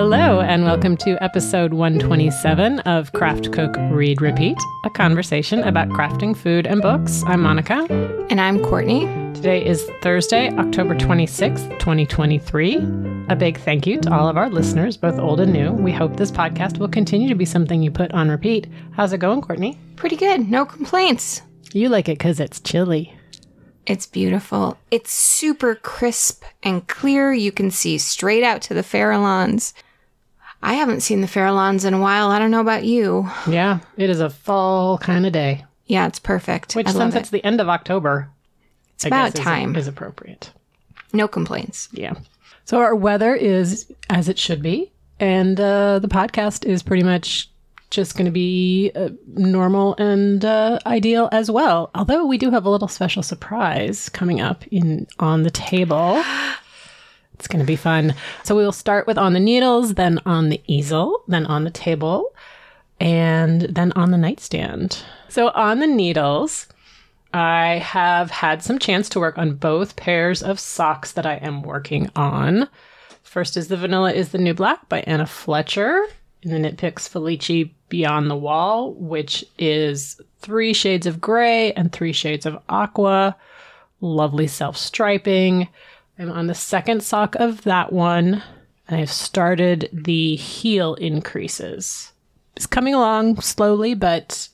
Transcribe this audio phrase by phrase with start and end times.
[0.00, 0.48] Hello, mm-hmm.
[0.48, 6.66] and welcome to episode 127 of Craft Cook Read Repeat, a conversation about crafting food
[6.66, 7.22] and books.
[7.26, 7.86] I'm Monica.
[8.30, 9.00] And I'm Courtney.
[9.34, 12.76] Today is Thursday, October 26th, 2023.
[13.28, 15.70] A big thank you to all of our listeners, both old and new.
[15.70, 18.68] We hope this podcast will continue to be something you put on repeat.
[18.92, 19.78] How's it going, Courtney?
[19.96, 20.48] Pretty good.
[20.48, 21.42] No complaints.
[21.74, 23.12] You like it because it's chilly.
[23.86, 24.78] It's beautiful.
[24.90, 27.34] It's super crisp and clear.
[27.34, 29.74] You can see straight out to the Farallones.
[30.62, 32.30] I haven't seen the Farallones in a while.
[32.30, 33.28] I don't know about you.
[33.48, 35.64] Yeah, it is a fall kind of day.
[35.86, 36.74] Yeah, it's perfect.
[36.76, 37.32] Which, I since it's it.
[37.32, 38.28] the end of October,
[38.94, 39.76] It's I about guess is- time.
[39.76, 40.52] is appropriate.
[41.12, 41.88] No complaints.
[41.92, 42.14] Yeah.
[42.66, 47.48] So our weather is as it should be, and uh, the podcast is pretty much
[47.90, 51.90] just going to be uh, normal and uh, ideal as well.
[51.96, 56.22] Although we do have a little special surprise coming up in on the table.
[57.40, 58.14] It's going to be fun.
[58.44, 61.70] So we will start with on the needles, then on the easel, then on the
[61.70, 62.34] table,
[63.00, 65.02] and then on the nightstand.
[65.30, 66.66] So on the needles,
[67.32, 71.62] I have had some chance to work on both pairs of socks that I am
[71.62, 72.68] working on.
[73.22, 76.04] First is the Vanilla is the New Black by Anneh Fletcher
[76.42, 81.90] in the Knit Picks Felici Beyond the Wall, which is three shades of gray and
[81.90, 83.34] three shades of aqua.
[84.02, 85.68] Lovely self striping.
[86.20, 88.42] I'm on the second sock of that one,
[88.86, 92.12] and I've started the heel increases.
[92.54, 94.50] It's coming along slowly, but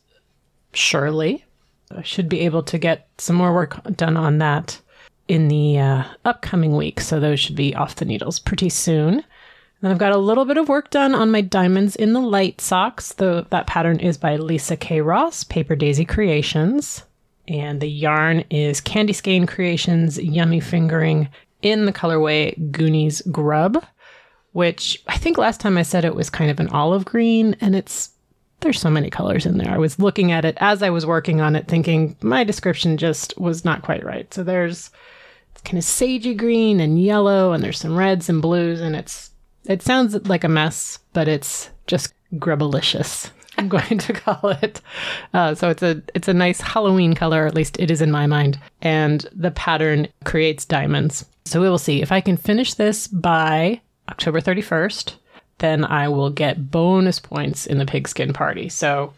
[0.72, 1.44] surely.
[1.90, 4.80] I should be able to get some more work done on that
[5.26, 7.00] in the uh, upcoming week.
[7.00, 9.24] So those should be off the needles pretty soon.
[9.80, 12.60] Then I've got a little bit of work done on my diamonds in the light
[12.60, 13.12] socks.
[13.14, 15.00] The, that pattern is by Lisa K.
[15.00, 17.02] Ross, Paper Daisy Creations.
[17.48, 21.28] And the yarn is Candy Skein Creations Yummy Fingering
[21.62, 23.84] in the colorway Goonies Grub,
[24.52, 27.74] which I think last time I said it was kind of an olive green, and
[27.74, 28.10] it's
[28.60, 29.70] there's so many colors in there.
[29.70, 33.38] I was looking at it as I was working on it, thinking my description just
[33.38, 34.32] was not quite right.
[34.32, 34.90] So there's
[35.64, 39.30] kind of sagey green and yellow, and there's some reds and blues, and it's
[39.66, 43.30] it sounds like a mess, but it's just grubbalicious.
[43.58, 44.80] I'm going to call it.
[45.34, 48.26] Uh, so it's a it's a nice Halloween color, at least it is in my
[48.26, 48.58] mind.
[48.82, 51.24] And the pattern creates diamonds.
[51.44, 55.14] So we will see if I can finish this by October 31st
[55.58, 58.68] then I will get bonus points in the pigskin party.
[58.68, 59.14] So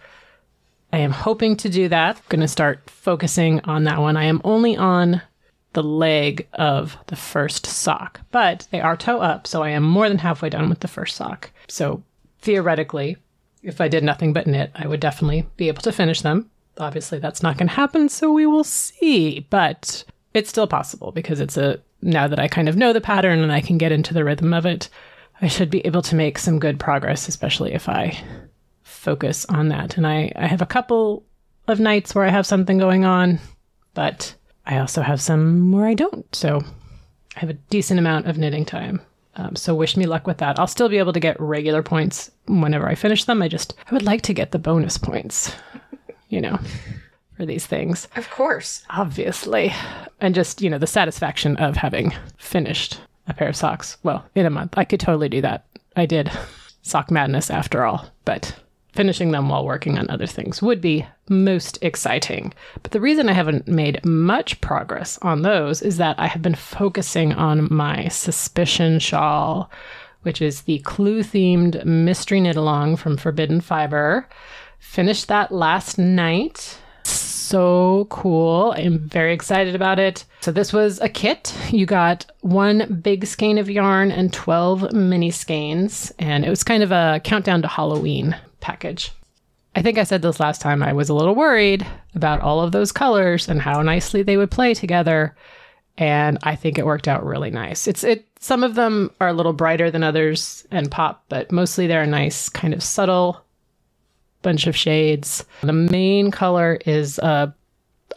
[0.93, 2.17] I am hoping to do that.
[2.17, 4.17] I'm going to start focusing on that one.
[4.17, 5.23] I am only on
[5.73, 10.09] the leg of the first sock, but they are toe up, so I am more
[10.09, 11.51] than halfway done with the first sock.
[11.69, 12.03] So
[12.41, 13.17] theoretically,
[13.63, 16.51] if I did nothing but knit, I would definitely be able to finish them.
[16.79, 20.05] Obviously, that's not going to happen, so we will see, but
[20.35, 23.53] it's still possible because it's a now that I kind of know the pattern and
[23.53, 24.89] I can get into the rhythm of it,
[25.41, 28.17] I should be able to make some good progress, especially if I
[28.83, 29.97] focus on that.
[29.97, 31.25] And I, I have a couple
[31.67, 33.41] of nights where I have something going on,
[33.95, 34.35] but
[34.67, 36.33] I also have some where I don't.
[36.35, 36.61] So
[37.37, 39.01] I have a decent amount of knitting time.
[39.39, 40.59] Um, so wish me luck with that.
[40.59, 43.41] I'll still be able to get regular points whenever I finish them.
[43.41, 45.55] I just I would like to get the bonus points,
[46.29, 46.59] you know,
[47.37, 48.85] for these things Of course.
[48.91, 49.73] obviously.
[50.21, 53.97] And just, you know, the satisfaction of having finished a pair of socks.
[54.03, 54.75] Well, in a month.
[54.77, 55.67] I could totally do that.
[55.95, 56.31] I did
[56.83, 58.55] sock madness after all, but
[58.99, 62.53] finishing them while working on other things would be most exciting.
[62.83, 66.57] But the reason I haven't made much progress on those is that I have been
[66.57, 69.71] focusing on my suspicion shawl,
[70.23, 74.29] which is the clue themed mystery knit along from Forbidden Fiber.
[74.81, 78.75] Finished that last night so cool.
[78.77, 80.25] I'm very excited about it.
[80.41, 81.55] So, this was a kit.
[81.71, 86.83] You got one big skein of yarn and 12 mini skeins, and it was kind
[86.83, 88.37] of a countdown to Halloween
[88.69, 89.13] package.
[89.75, 90.83] I think I said this last time.
[90.83, 94.51] I was a little worried about all of those colors and how nicely they would
[94.51, 95.35] play together.
[95.97, 97.89] And I think it worked out really nice.
[97.89, 101.87] It's it some of them are a little brighter than others and pop, but mostly
[101.87, 103.43] they're a nice kind of subtle
[104.43, 105.45] bunch of shades.
[105.63, 107.51] The main color is uh,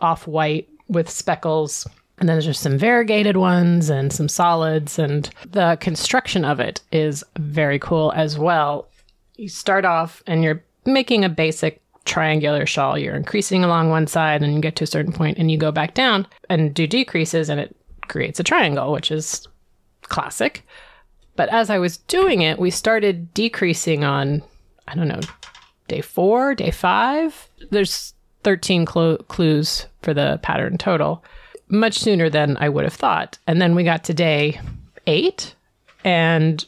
[0.01, 1.88] off white with speckles.
[2.19, 5.00] And then there's just some variegated ones and some solids.
[5.00, 8.91] And the construction of it is very cool as well.
[9.36, 12.98] You start off and you're making a basic triangular shawl.
[12.98, 15.72] You're increasing along one side and you get to a certain point and you go
[15.72, 17.75] back down and do decreases and it
[18.07, 19.48] creates a triangle, which is
[20.04, 20.66] classic.
[21.36, 24.44] But as I was doing it, we started decreasing on,
[24.88, 25.22] I don't know,
[25.88, 27.50] day four, day five.
[27.69, 28.13] There's
[28.44, 31.24] 13 clo- clues for the pattern total,
[31.68, 33.38] much sooner than I would have thought.
[33.48, 34.60] And then we got to day
[35.07, 35.56] eight,
[36.04, 36.66] and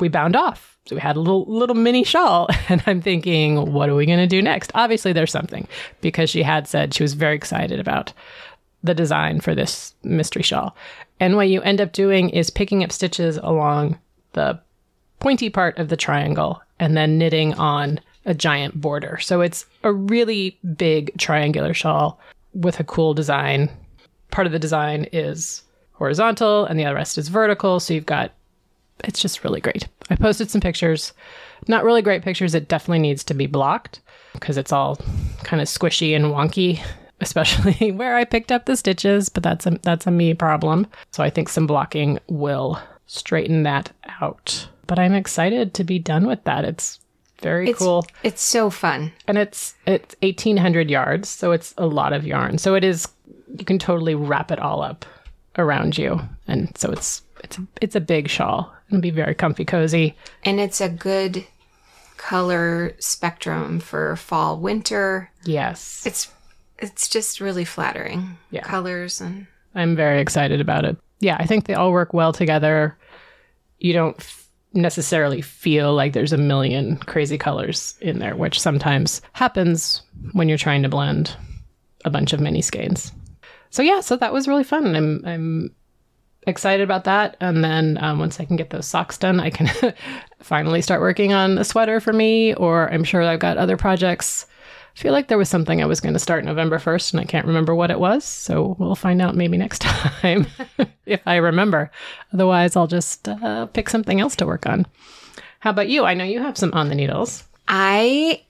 [0.00, 0.71] we bound off.
[0.86, 4.18] So we had a little little mini shawl, and I'm thinking, what are we going
[4.18, 4.72] to do next?
[4.74, 5.66] Obviously, there's something
[6.00, 8.12] because she had said she was very excited about
[8.82, 10.76] the design for this mystery shawl.
[11.20, 13.98] And what you end up doing is picking up stitches along
[14.32, 14.60] the
[15.20, 19.18] pointy part of the triangle and then knitting on a giant border.
[19.20, 22.18] So it's a really big triangular shawl
[22.54, 23.70] with a cool design.
[24.32, 25.62] Part of the design is
[25.92, 27.78] horizontal and the other rest is vertical.
[27.78, 28.32] So you've got,
[29.04, 29.88] it's just really great.
[30.10, 31.12] I posted some pictures,
[31.68, 32.54] not really great pictures.
[32.54, 34.00] It definitely needs to be blocked
[34.32, 34.96] because it's all
[35.44, 36.80] kind of squishy and wonky,
[37.20, 40.86] especially where I picked up the stitches, but that's a, that's a me problem.
[41.10, 44.68] So I think some blocking will straighten that out.
[44.86, 46.64] But I'm excited to be done with that.
[46.64, 46.98] It's
[47.40, 48.06] very It's cool.
[48.22, 49.12] it's so fun.
[49.26, 52.58] And it's it's 1800 yards, so it's a lot of yarn.
[52.58, 53.08] So it is
[53.58, 55.04] you can totally wrap it all up
[55.58, 56.20] around you.
[56.46, 58.72] And so it's it's it's a big shawl.
[58.92, 60.14] It'll be very comfy cozy.
[60.44, 61.46] And it's a good
[62.18, 65.30] color spectrum for fall winter.
[65.44, 66.06] Yes.
[66.06, 66.30] It's
[66.78, 68.36] it's just really flattering.
[68.50, 68.62] Yeah.
[68.62, 70.96] Colors and I'm very excited about it.
[71.20, 72.98] Yeah, I think they all work well together.
[73.78, 79.22] You don't f- necessarily feel like there's a million crazy colors in there, which sometimes
[79.32, 80.02] happens
[80.32, 81.34] when you're trying to blend
[82.04, 83.12] a bunch of mini skeins.
[83.70, 84.94] So yeah, so that was really fun.
[84.94, 85.74] I'm I'm
[86.46, 87.36] excited about that.
[87.40, 89.70] And then um, once I can get those socks done, I can
[90.40, 92.54] finally start working on a sweater for me.
[92.54, 94.46] Or I'm sure I've got other projects.
[94.94, 97.24] I feel like there was something I was going to start November 1st and I
[97.24, 98.24] can't remember what it was.
[98.24, 100.46] So we'll find out maybe next time
[101.06, 101.90] if I remember.
[102.34, 104.86] Otherwise, I'll just uh, pick something else to work on.
[105.60, 106.04] How about you?
[106.04, 107.44] I know you have some on the needles.
[107.68, 108.42] I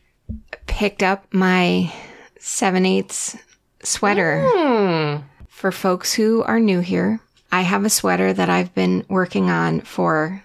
[0.67, 1.93] picked up my
[2.41, 3.37] 7 eighths
[3.85, 5.23] sweater Hmm.
[5.49, 7.21] for folks who are new here.
[7.53, 10.43] I have a sweater that I've been working on for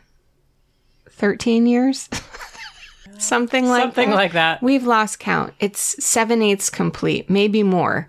[1.10, 2.10] 13 years.
[3.18, 4.16] Something like Something that.
[4.16, 4.62] like that.
[4.62, 5.54] We've lost count.
[5.60, 8.08] It's seven eighths complete, maybe more.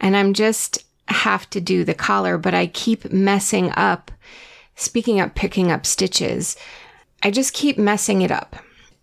[0.00, 4.10] And I'm just have to do the collar, but I keep messing up.
[4.76, 6.56] Speaking of picking up stitches,
[7.22, 8.56] I just keep messing it up.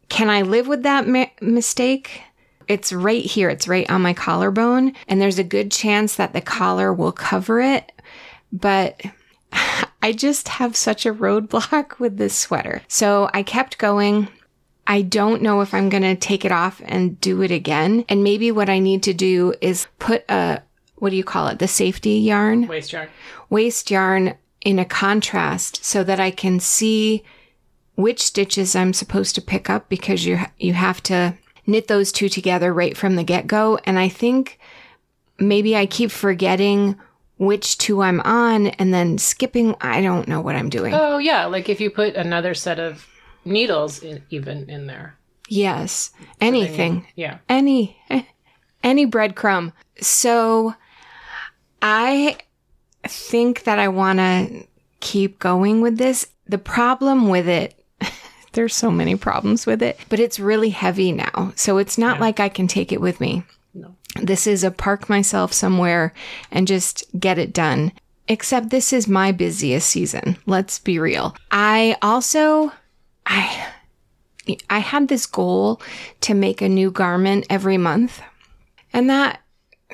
[0.10, 2.22] Can I live with that mi- mistake?
[2.68, 3.50] It's right here.
[3.50, 4.94] It's right on my collarbone.
[5.08, 7.92] And there's a good chance that the collar will cover it.
[8.52, 9.02] But
[10.02, 12.82] I just have such a roadblock with this sweater.
[12.88, 14.28] So I kept going.
[14.86, 18.04] I don't know if I'm going to take it off and do it again.
[18.10, 20.62] And maybe what I need to do is put a,
[20.96, 21.60] what do you call it?
[21.60, 23.08] The safety yarn, Waste yarn.
[23.50, 24.36] waste yarn
[24.66, 27.24] in a contrast so that I can see
[27.96, 31.36] which stitches I'm supposed to pick up because you, you have to
[31.66, 33.80] knit those two together right from the get go.
[33.86, 34.60] And I think
[35.40, 36.98] maybe I keep forgetting
[37.38, 39.76] which two I'm on and then skipping.
[39.82, 40.94] I don't know what I'm doing.
[40.94, 41.46] Oh, yeah.
[41.46, 43.08] Like if you put another set of
[43.46, 45.18] needles in, even in there.
[45.50, 46.12] yes.
[46.40, 47.08] Anything.
[47.16, 47.40] Yeah.
[47.50, 47.98] any
[48.84, 49.74] any breadcrumb.
[50.02, 50.76] So
[51.82, 52.38] I
[53.04, 54.66] think that I want to
[55.00, 56.28] keep going with this.
[56.48, 57.84] The problem with it
[58.54, 61.52] there's so many problems with it, but it's really heavy now.
[61.56, 63.44] So it's not like I can take it with me.
[64.22, 66.14] This is a park myself somewhere
[66.52, 67.92] and just get it done.
[68.28, 70.38] Except this is my busiest season.
[70.46, 71.36] Let's be real.
[71.52, 72.72] I also
[73.26, 73.68] I
[74.70, 75.82] I had this goal
[76.22, 78.22] to make a new garment every month.
[78.94, 79.42] And that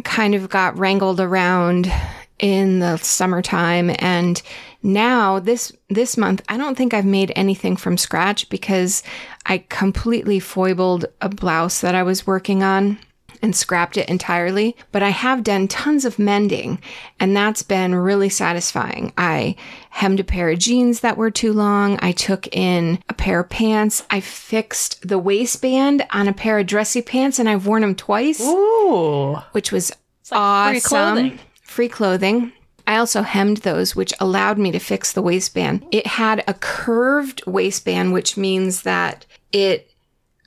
[0.04, 1.92] kind of got wrangled around
[2.40, 4.42] in the summertime and
[4.82, 9.04] now this this month I don't think I've made anything from scratch because
[9.46, 12.98] I completely foibled a blouse that I was working on
[13.42, 16.82] and scrapped it entirely, but I have done tons of mending
[17.20, 19.14] and that's been really satisfying.
[19.18, 19.56] I
[19.92, 22.00] hemmed a pair of jeans that were too long.
[22.02, 24.04] I took in a pair of pants.
[24.10, 28.42] I fixed the waistband on a pair of dressy pants and I've worn them twice,
[28.42, 29.36] Ooh.
[29.52, 29.92] which was
[30.32, 30.74] like awesome.
[30.74, 31.40] free clothing.
[31.62, 32.54] Free clothing.
[32.88, 35.86] I also hemmed those, which allowed me to fix the waistband.
[35.92, 39.89] It had a curved waistband, which means that it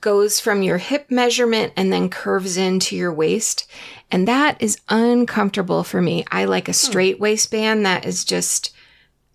[0.03, 3.65] goes from your hip measurement and then curves into your waist.
[4.11, 6.25] And that is uncomfortable for me.
[6.29, 6.75] I like a hmm.
[6.75, 8.75] straight waistband that is just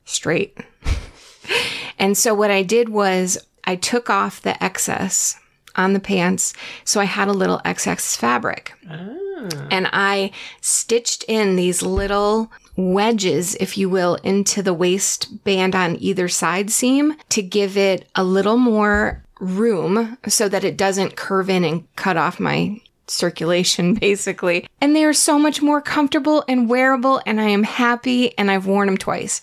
[0.04, 0.56] straight.
[1.98, 5.40] and so what I did was I took off the excess
[5.74, 6.52] on the pants.
[6.84, 8.74] So I had a little excess fabric.
[8.88, 9.68] Ah.
[9.70, 16.28] And I stitched in these little wedges, if you will, into the waistband on either
[16.28, 21.64] side seam to give it a little more room so that it doesn't curve in
[21.64, 24.66] and cut off my circulation basically.
[24.80, 28.66] And they are so much more comfortable and wearable and I am happy and I've
[28.66, 29.40] worn them twice.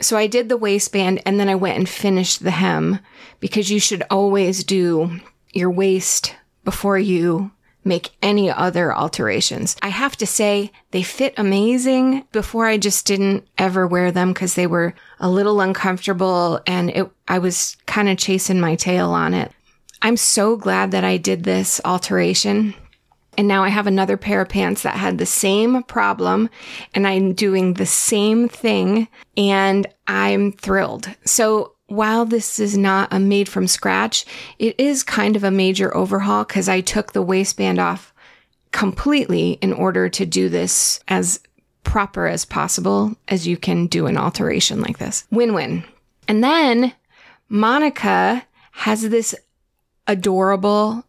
[0.00, 2.98] So I did the waistband and then I went and finished the hem
[3.40, 5.20] because you should always do
[5.52, 7.50] your waist before you
[7.86, 9.76] make any other alterations.
[9.82, 12.24] I have to say they fit amazing.
[12.32, 17.10] Before I just didn't ever wear them because they were a little uncomfortable and it,
[17.28, 19.52] I was kind of chasing my tail on it.
[20.02, 22.74] I'm so glad that I did this alteration.
[23.38, 26.48] And now I have another pair of pants that had the same problem
[26.94, 31.08] and I'm doing the same thing and I'm thrilled.
[31.24, 34.24] So while this is not a made from scratch,
[34.58, 38.12] it is kind of a major overhaul because I took the waistband off
[38.72, 41.40] completely in order to do this as
[41.84, 45.24] proper as possible as you can do an alteration like this.
[45.30, 45.84] Win win.
[46.26, 46.92] And then
[47.48, 49.34] Monica has this
[50.08, 51.04] adorable,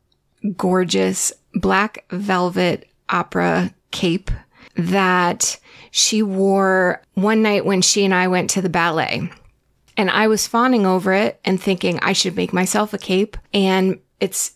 [0.55, 4.29] gorgeous black velvet opera cape
[4.75, 9.31] that she wore one night when she and I went to the ballet.
[9.97, 13.35] And I was fawning over it and thinking I should make myself a cape.
[13.53, 14.51] And it's,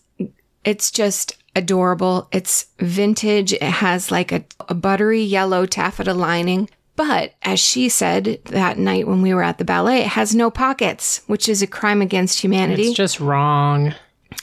[0.64, 2.28] it's just adorable.
[2.32, 3.52] It's vintage.
[3.52, 6.70] It has like a, a buttery yellow taffeta lining.
[6.94, 10.50] But as she said that night when we were at the ballet, it has no
[10.50, 12.88] pockets, which is a crime against humanity.
[12.88, 13.94] It's just wrong.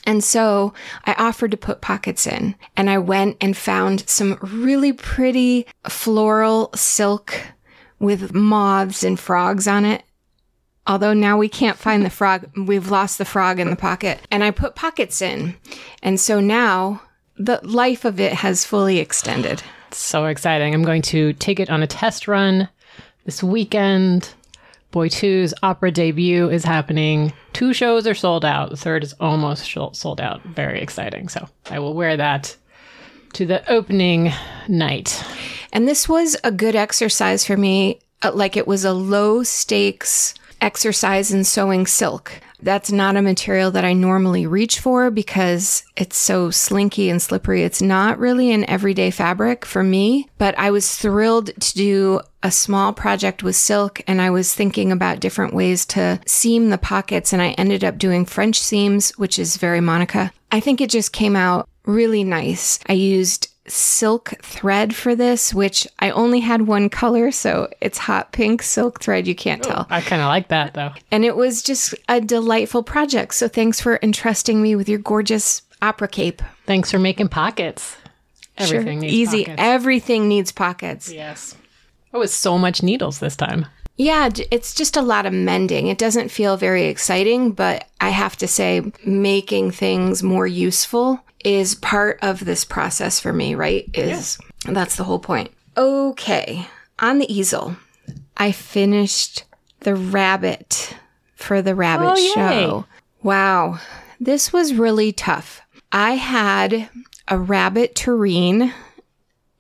[0.06, 0.74] And so
[1.06, 6.72] I offered to put pockets in and I went and found some really pretty floral
[6.76, 7.34] silk
[8.00, 10.04] with moths and frogs on it.
[10.88, 14.20] Although now we can't find the frog, we've lost the frog in the pocket.
[14.32, 15.56] And I put pockets in.
[16.02, 17.02] And so now
[17.38, 19.62] the life of it has fully extended.
[19.92, 20.74] So exciting.
[20.74, 22.70] I'm going to take it on a test run
[23.26, 24.34] this weekend.
[24.92, 27.32] Boy 2's opera debut is happening.
[27.54, 28.72] Two shows are sold out.
[28.72, 30.42] The third is almost sold out.
[30.44, 31.28] Very exciting.
[31.30, 32.56] So I will wear that
[33.34, 34.32] to the opening
[34.68, 35.24] night.
[35.72, 38.00] And this was a good exercise for me.
[38.24, 42.32] uh, Like it was a low stakes exercise in sewing silk.
[42.62, 47.64] That's not a material that I normally reach for because it's so slinky and slippery.
[47.64, 52.52] It's not really an everyday fabric for me, but I was thrilled to do a
[52.52, 57.32] small project with silk and I was thinking about different ways to seam the pockets
[57.32, 60.32] and I ended up doing French seams, which is very Monica.
[60.52, 62.80] I think it just came out really nice.
[62.88, 68.32] I used silk thread for this, which I only had one color, so it's hot
[68.32, 69.28] pink silk thread.
[69.28, 69.88] You can't tell.
[69.90, 70.92] I kind of like that though.
[71.12, 73.34] And it was just a delightful project.
[73.36, 76.42] So thanks for entrusting me with your gorgeous opera cape.
[76.66, 77.96] Thanks for making pockets.
[78.58, 79.46] Everything needs Easy.
[79.46, 79.62] pockets.
[79.62, 81.12] Everything needs pockets.
[81.12, 81.56] yes.
[82.14, 83.68] Oh, it's so much needles this time.
[83.96, 85.88] Yeah, it's just a lot of mending.
[85.88, 91.76] It doesn't feel very exciting, but I have to say, making things more useful is
[91.76, 93.90] part of this process for me, right?
[93.94, 95.52] Is that's the whole point.
[95.78, 96.68] Okay,
[97.00, 97.78] on the easel,
[98.38, 99.44] I finished
[99.82, 100.96] the rabbit
[101.36, 102.86] for the rabbit Oh, show.
[103.24, 103.80] Wow,
[104.20, 105.62] this was really tough.
[105.92, 106.90] I had
[107.28, 108.74] a rabbit tureen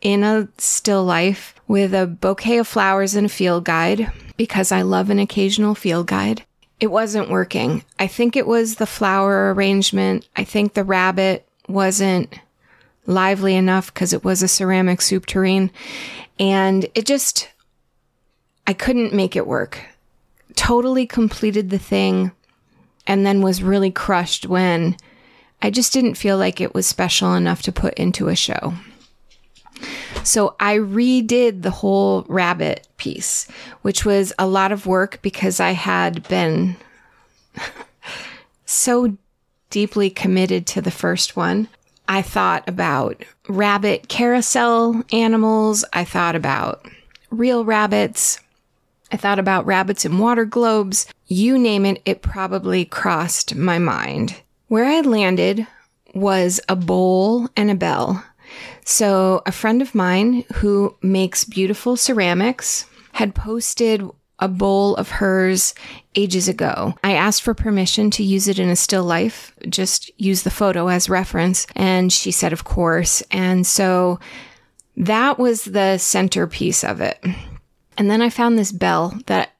[0.01, 4.81] in a still life with a bouquet of flowers and a field guide because I
[4.81, 6.43] love an occasional field guide.
[6.79, 7.83] It wasn't working.
[7.99, 10.27] I think it was the flower arrangement.
[10.35, 12.39] I think the rabbit wasn't
[13.05, 15.71] lively enough because it was a ceramic soup tureen.
[16.39, 17.49] And it just,
[18.67, 19.81] I couldn't make it work.
[20.55, 22.31] Totally completed the thing
[23.07, 24.95] and then was really crushed when
[25.61, 28.75] I just didn't feel like it was special enough to put into a show.
[30.23, 33.47] So I redid the whole rabbit piece,
[33.81, 36.75] which was a lot of work because I had been
[38.65, 39.17] so
[39.69, 41.67] deeply committed to the first one.
[42.07, 45.85] I thought about rabbit carousel animals.
[45.93, 46.85] I thought about
[47.29, 48.39] real rabbits.
[49.11, 51.07] I thought about rabbits in water globes.
[51.27, 54.41] You name it, it probably crossed my mind.
[54.67, 55.67] Where I landed
[56.13, 58.23] was a bowl and a bell.
[58.85, 64.03] So, a friend of mine who makes beautiful ceramics had posted
[64.39, 65.75] a bowl of hers
[66.15, 66.95] ages ago.
[67.03, 70.87] I asked for permission to use it in a still life, just use the photo
[70.87, 71.67] as reference.
[71.75, 73.21] And she said, of course.
[73.31, 74.19] And so
[74.97, 77.23] that was the centerpiece of it.
[77.97, 79.51] And then I found this bell that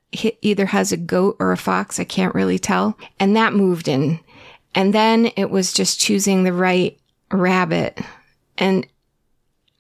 [0.41, 2.00] either has a goat or a fox.
[2.00, 2.98] I can't really tell.
[3.19, 4.19] And that moved in.
[4.74, 7.00] And then it was just choosing the right
[7.31, 8.00] rabbit.
[8.57, 8.88] And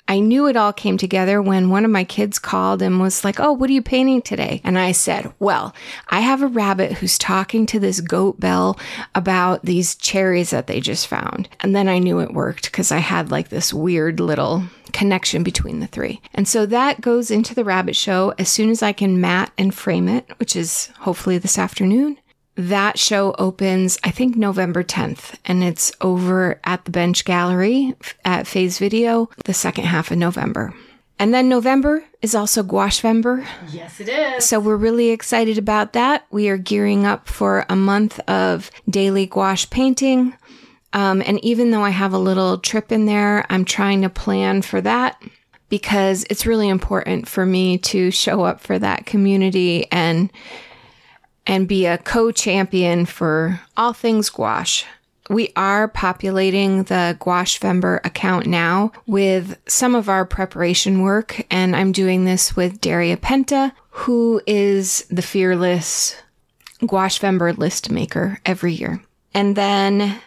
[0.09, 3.39] I knew it all came together when one of my kids called and was like,
[3.39, 4.59] Oh, what are you painting today?
[4.63, 5.75] And I said, Well,
[6.07, 8.79] I have a rabbit who's talking to this goat bell
[9.13, 11.47] about these cherries that they just found.
[11.59, 14.63] And then I knew it worked because I had like this weird little
[14.93, 16.21] connection between the three.
[16.33, 19.75] And so that goes into the rabbit show as soon as I can mat and
[19.75, 22.17] frame it, which is hopefully this afternoon.
[22.59, 28.47] That show opens, I think, November 10th, and it's over at the Bench Gallery at
[28.47, 30.73] Phase Video the second half of November.
[31.17, 33.47] And then November is also Gouachevember.
[33.71, 34.43] Yes, it is.
[34.43, 36.25] So we're really excited about that.
[36.31, 40.35] We are gearing up for a month of daily gouache painting.
[40.91, 44.63] Um, and even though I have a little trip in there, I'm trying to plan
[44.63, 45.23] for that
[45.69, 50.29] because it's really important for me to show up for that community and
[51.49, 54.85] and be a co-champion for all things gouache.
[55.31, 61.91] We are populating the Gouachevember account now with some of our preparation work, and I'm
[61.91, 66.15] doing this with Daria Penta, who is the fearless
[66.81, 69.01] Gouachevember list maker every year.
[69.33, 70.21] And then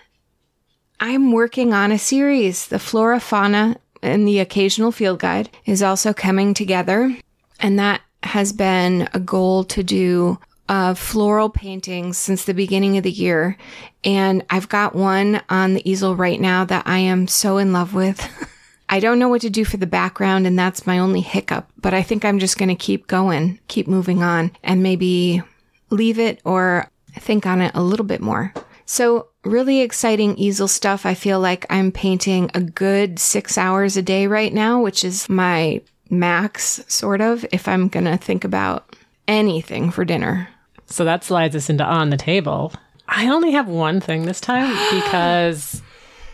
[0.99, 2.67] I'm working on a series.
[2.67, 7.17] The Flora Fauna and the occasional field guide is also coming together.
[7.61, 10.39] And that has been a goal to do
[10.69, 13.57] uh, floral paintings since the beginning of the year.
[14.05, 17.95] And I've got one on the easel right now that I am so in love
[17.95, 18.27] with.
[18.89, 21.95] I don't know what to do for the background, and that's my only hiccup, but
[21.95, 25.43] I think I'm just going to keep going, keep moving on, and maybe
[25.89, 28.53] leave it or think on it a little bit more.
[28.85, 31.07] So, really exciting easel stuff.
[31.07, 35.27] I feel like I'm painting a good six hours a day right now, which is
[35.29, 38.95] my max, sort of, if I'm going to think about
[39.29, 40.49] anything for dinner.
[40.87, 42.73] So that slides us into on the table.
[43.09, 44.71] I only have one thing this time
[45.03, 45.83] because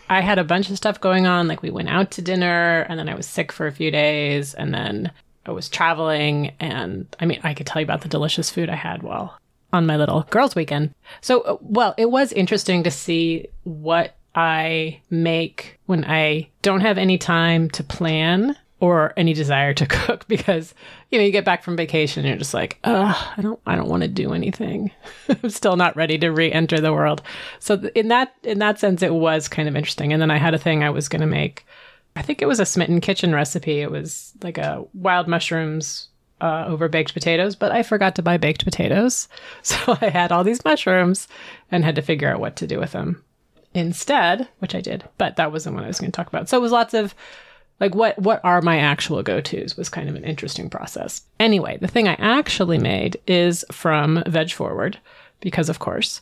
[0.09, 1.47] I had a bunch of stuff going on.
[1.47, 4.53] Like we went out to dinner and then I was sick for a few days
[4.53, 5.11] and then
[5.45, 6.53] I was traveling.
[6.59, 9.37] And I mean, I could tell you about the delicious food I had while
[9.71, 10.93] on my little girls' weekend.
[11.21, 16.97] So, uh, well, it was interesting to see what I make when I don't have
[16.97, 20.73] any time to plan or any desire to cook because
[21.11, 23.75] you know you get back from vacation and you're just like Ugh, i don't i
[23.75, 24.91] don't want to do anything.
[25.29, 27.21] I'm still not ready to re-enter the world.
[27.59, 30.13] So in that in that sense it was kind of interesting.
[30.13, 31.65] And then i had a thing i was going to make.
[32.15, 33.79] I think it was a smitten kitchen recipe.
[33.79, 36.09] It was like a wild mushrooms
[36.41, 39.27] uh, over baked potatoes but i forgot to buy baked potatoes.
[39.61, 41.27] So i had all these mushrooms
[41.71, 43.23] and had to figure out what to do with them
[43.73, 46.47] instead which i did but that wasn't what i was going to talk about.
[46.47, 47.13] So it was lots of
[47.79, 51.21] like what what are my actual go-to's was kind of an interesting process.
[51.39, 54.97] Anyway the thing i actually made is from veg forward
[55.41, 56.21] because of course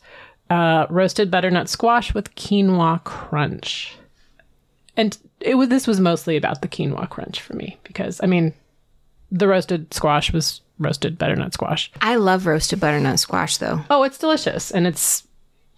[0.50, 3.98] uh, roasted butternut squash with quinoa crunch.
[4.96, 8.54] And it was this was mostly about the quinoa crunch for me because i mean
[9.32, 11.92] the roasted squash was roasted butternut squash.
[12.02, 13.82] I love roasted butternut squash though.
[13.90, 15.28] oh it's delicious and it's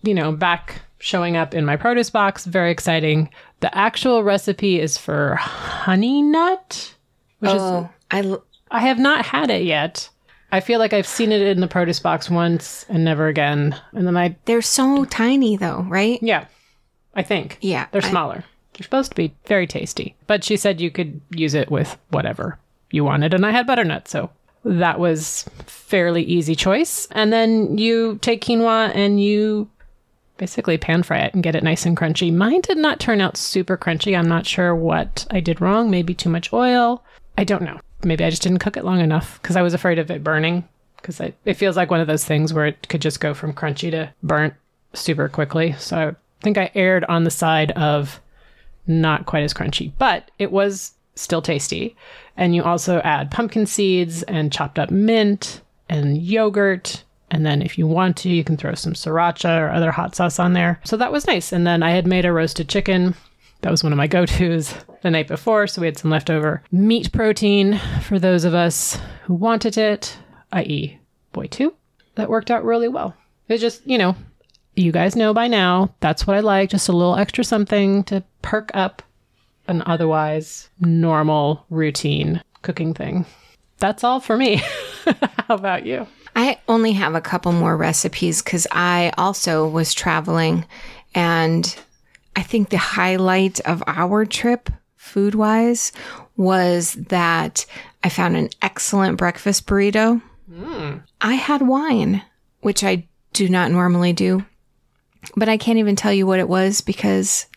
[0.04, 3.30] you know back showing up in my produce box very exciting
[3.62, 6.94] the actual recipe is for honey nut
[7.40, 10.10] which is Oh, I l- I have not had it yet.
[10.52, 13.80] I feel like I've seen it in the produce box once and never again.
[13.94, 16.20] And then I, they're so tiny though, right?
[16.22, 16.46] yeah,
[17.16, 17.58] I think.
[17.62, 18.44] Yeah, They're I- smaller.
[18.74, 20.16] They're supposed to be very tasty.
[20.28, 22.58] But she said you could use it with whatever
[22.92, 23.34] you wanted.
[23.34, 24.08] And I had butternut.
[24.08, 24.30] So
[24.66, 27.08] that was fairly easy choice.
[27.12, 29.70] And then you take quinoa and you
[30.39, 32.34] basically pan fry it and get it nice and crunchy.
[32.34, 34.17] Mine did not turn out super crunchy.
[34.17, 35.91] I'm not sure what I did wrong.
[35.91, 37.04] Maybe too much oil.
[37.38, 37.80] I don't know.
[38.04, 40.67] Maybe I just didn't cook it long enough because I was afraid of it burning.
[40.95, 43.91] Because it feels like one of those things where it could just go from crunchy
[43.91, 44.54] to burnt
[44.93, 45.73] super quickly.
[45.73, 48.19] So I think I erred on the side of
[48.88, 51.95] not quite as crunchy, but it was still tasty.
[52.36, 57.04] And you also add pumpkin seeds and chopped up mint and yogurt.
[57.32, 60.39] And then if you want to, you can throw some sriracha or other hot sauce
[60.39, 60.80] on there.
[60.84, 61.52] So that was nice.
[61.52, 63.15] And then I had made a roasted chicken.
[63.62, 65.68] That was one of my go tos the night before.
[65.68, 70.18] So we had some leftover meat protein for those of us who wanted it,
[70.54, 71.00] i.e.,
[71.34, 71.74] boy, two.
[72.15, 73.15] That worked out really well.
[73.48, 74.15] It just, you know,
[74.76, 76.70] you guys know by now that's what I like.
[76.70, 79.02] Just a little extra something to perk up
[79.68, 83.26] an otherwise normal routine cooking thing.
[83.78, 84.56] That's all for me.
[85.06, 86.08] How about you?
[86.39, 90.63] I only have a couple more recipes because I also was traveling.
[91.13, 91.78] And
[92.34, 95.91] I think the highlight of our trip, food wise,
[96.38, 97.65] was that
[98.06, 100.21] I found an excellent breakfast burrito.
[100.49, 100.99] Hmm.
[101.19, 102.23] I had wine,
[102.62, 104.45] which I do not normally do,
[105.36, 107.47] but I can't even tell you what it was because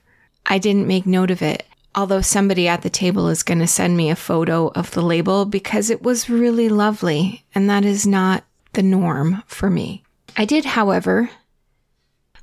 [0.46, 1.64] I didn't make note of it.
[1.94, 5.44] Although somebody at the table is going to send me a photo of the label
[5.44, 8.42] because it was really lovely, and that is not
[8.72, 10.02] the norm for me.
[10.36, 11.30] I did, however,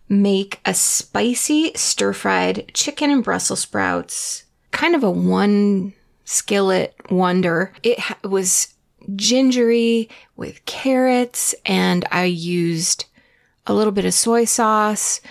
[0.07, 5.93] make a spicy stir fried chicken and Brussels sprouts, kind of a one
[6.25, 7.73] skillet wonder.
[7.83, 8.73] It was
[9.15, 13.05] gingery with carrots, and I used
[13.65, 15.21] a little bit of soy sauce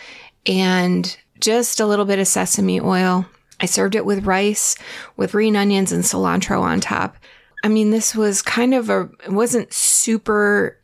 [0.46, 3.26] and just a little bit of sesame oil.
[3.60, 4.76] I served it with rice
[5.16, 7.16] with green onions and cilantro on top.
[7.64, 10.77] I mean, this was kind of a, it wasn't super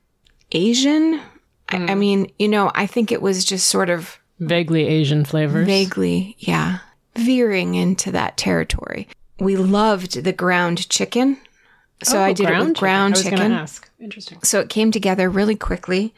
[0.54, 1.20] Asian.
[1.68, 1.98] I, I hmm.
[1.98, 5.66] mean, you know, I think it was just sort of Vaguely Asian flavors.
[5.66, 6.78] vaguely, yeah,
[7.16, 9.08] veering into that territory.
[9.38, 11.38] We loved the ground chicken.
[12.02, 12.72] So Oh, I did it with chicken.
[12.74, 13.52] ground I was chicken.
[13.52, 13.90] ask.
[14.00, 14.38] Interesting.
[14.42, 16.14] So it came together really quickly.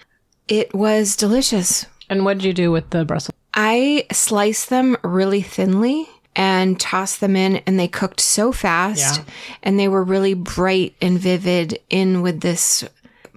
[0.49, 1.87] It was delicious.
[2.09, 3.37] And what did you do with the Brussels?
[3.55, 9.19] I sliced them really thinly and tossed them in, and they cooked so fast.
[9.19, 9.25] Yeah.
[9.63, 12.85] And they were really bright and vivid in with this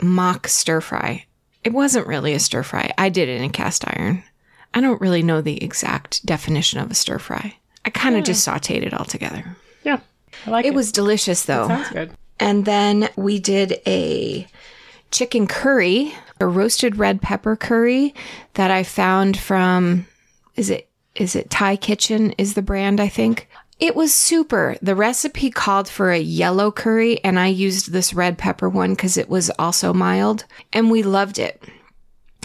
[0.01, 1.25] mock stir fry.
[1.63, 2.93] It wasn't really a stir fry.
[2.97, 4.23] I did it in cast iron.
[4.73, 7.55] I don't really know the exact definition of a stir fry.
[7.85, 9.55] I kind of just sauteed it all together.
[9.83, 9.99] Yeah,
[10.45, 10.69] I like it.
[10.69, 11.67] It was delicious though.
[11.67, 12.11] sounds good.
[12.39, 14.47] And then we did a
[15.11, 18.13] chicken curry, a roasted red pepper curry
[18.53, 20.05] that I found from
[20.55, 23.49] is it is it Thai Kitchen is the brand I think.
[23.79, 24.75] It was super.
[24.81, 29.15] The recipe called for a yellow curry and I used this red pepper one cuz
[29.17, 31.63] it was also mild and we loved it.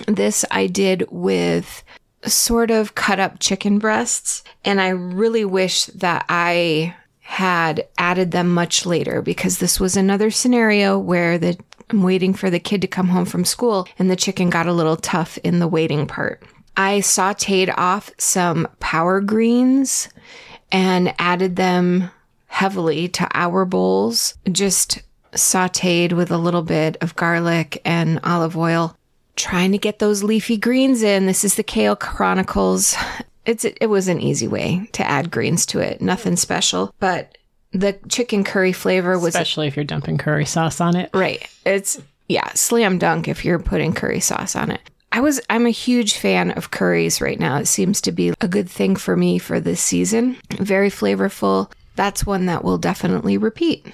[0.07, 1.83] This I did with
[2.25, 8.53] sort of cut up chicken breasts and I really wish that I had added them
[8.53, 11.59] much later because this was another scenario where the
[11.91, 14.73] I'm waiting for the kid to come home from school and the chicken got a
[14.73, 16.43] little tough in the waiting part.
[16.77, 20.09] I sauteed off some power greens
[20.73, 22.11] and added them
[22.47, 28.97] heavily to our bowls, just sauteed with a little bit of garlic and olive oil,
[29.37, 31.27] trying to get those leafy greens in.
[31.27, 32.95] This is the Kale Chronicles.
[33.45, 36.01] It's it was an easy way to add greens to it.
[36.01, 37.37] Nothing special, but
[37.73, 41.11] the chicken curry flavor was Especially if you're dumping curry sauce on it.
[41.13, 41.47] right.
[41.67, 44.81] It's yeah, slam dunk if you're putting curry sauce on it.
[45.15, 47.59] I was I'm a huge fan of curries right now.
[47.59, 50.37] It seems to be a good thing for me for this season.
[50.59, 51.71] Very flavorful.
[51.95, 53.87] That's one that will definitely repeat.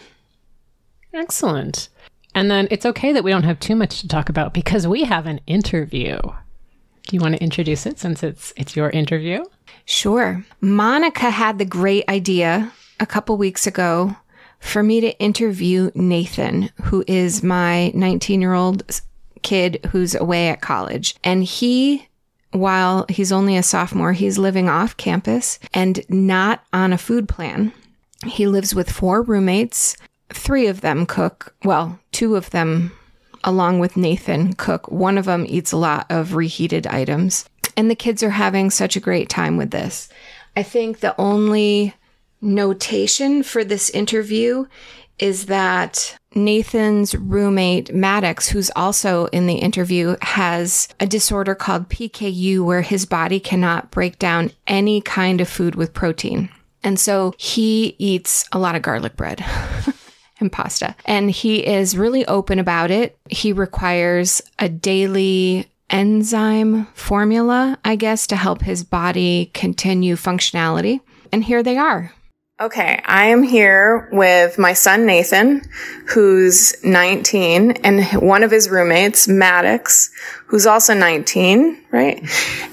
[1.12, 1.90] Excellent.
[2.34, 5.04] And then it's okay that we don't have too much to talk about because we
[5.04, 6.18] have an interview.
[6.22, 9.44] Do you want to introduce it since it's it's your interview?
[9.84, 10.42] Sure.
[10.62, 14.16] Monica had the great idea a couple weeks ago
[14.58, 18.84] for me to interview Nathan, who is my 19 year old
[19.42, 21.14] kid who's away at college.
[21.24, 22.08] And he,
[22.52, 27.72] while he's only a sophomore, he's living off campus and not on a food plan.
[28.26, 29.96] He lives with four roommates.
[30.28, 31.54] Three of them cook.
[31.64, 32.92] Well, two of them,
[33.44, 34.90] along with Nathan, cook.
[34.90, 37.48] One of them eats a lot of reheated items.
[37.76, 40.08] And the kids are having such a great time with this.
[40.56, 41.94] I think the only
[42.42, 44.66] notation for this interview
[45.18, 52.64] is that Nathan's roommate, Maddox, who's also in the interview, has a disorder called PKU
[52.64, 56.48] where his body cannot break down any kind of food with protein.
[56.82, 59.44] And so he eats a lot of garlic bread.
[60.40, 60.96] and pasta.
[61.04, 63.18] And he is really open about it.
[63.28, 71.00] He requires a daily enzyme formula, I guess, to help his body continue functionality.
[71.32, 72.12] And here they are.
[72.60, 75.62] Okay, I am here with my son Nathan,
[76.08, 80.10] who's 19, and one of his roommates, Maddox,
[80.44, 82.22] who's also 19, right?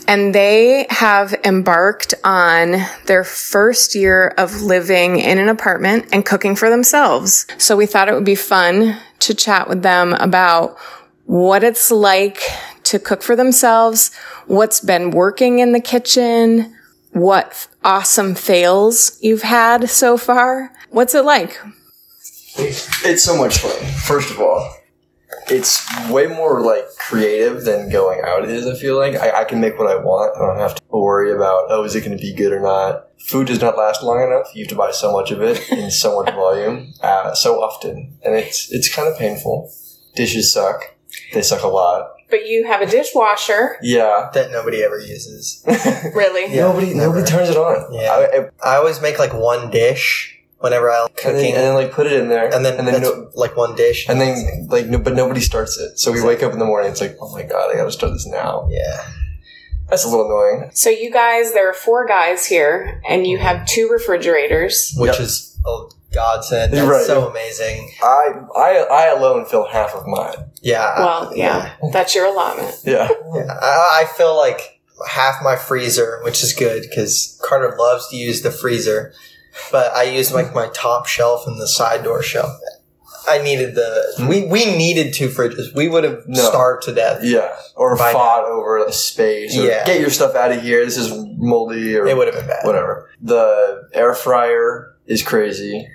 [0.05, 6.57] And they have embarked on their first year of living in an apartment and cooking
[6.57, 7.47] for themselves.
[7.57, 10.77] So we thought it would be fun to chat with them about
[11.23, 12.41] what it's like
[12.83, 14.13] to cook for themselves,
[14.47, 16.73] what's been working in the kitchen,
[17.19, 20.71] what awesome fails you've had so far.
[20.89, 21.57] What's it like?
[22.57, 23.85] It's so much fun.
[24.05, 24.75] First of all,
[25.49, 28.67] it's way more like creative than going out is.
[28.67, 30.35] I feel like I, I can make what I want.
[30.35, 33.07] I don't have to worry about oh, is it going to be good or not.
[33.19, 34.47] Food does not last long enough.
[34.53, 38.17] You have to buy so much of it in so much volume, uh, so often,
[38.23, 39.71] and it's it's kind of painful.
[40.15, 40.95] Dishes suck.
[41.33, 42.16] They suck a lot.
[42.29, 43.77] But you have a dishwasher.
[43.81, 44.29] Yeah.
[44.33, 45.63] that nobody ever uses.
[46.13, 46.53] Really?
[46.53, 47.07] Yeah, nobody never.
[47.15, 47.93] nobody turns it on.
[47.93, 48.11] Yeah.
[48.11, 51.73] I, I, I always make like one dish whenever I'm and, then, cooking, and then
[51.75, 54.19] like put it in there, and then, and then that's no, like one dish, and
[54.19, 55.99] then like no, but nobody starts it.
[55.99, 56.89] So we wake up in the morning.
[56.91, 58.67] It's like oh my god, I got to start this now.
[58.71, 59.05] yeah,
[59.89, 60.71] That's a little annoying.
[60.73, 64.93] So you guys, there are four guys here, and you have two refrigerators.
[64.97, 65.21] which Yep.
[65.21, 66.73] is oh, a godsend.
[66.73, 67.05] That's Right.
[67.05, 67.91] so amazing.
[68.01, 70.46] I I I alone fill half of mine.
[70.61, 72.75] Yeah, Well, yeah, that's your allotment.
[72.85, 73.09] Yeah.
[73.33, 73.57] yeah.
[73.61, 78.41] I, I feel like half my freezer, which is good because Carter loves to use
[78.41, 79.13] the freezer.
[79.71, 82.51] but I use like my top shelf and the side door shelf.
[83.29, 84.49] I needed the we hmm.
[84.49, 85.75] we needed two fridges.
[85.75, 86.41] We would have No.
[86.41, 87.19] starved to death.
[87.23, 89.57] Yeah, or By fought over a space.
[89.57, 89.85] Or Yeah.
[89.85, 90.85] get your stuff out of here.
[90.85, 92.65] This is moldy, or It would have been bad.
[92.65, 93.09] whatever.
[93.21, 95.87] The air fryer is crazy.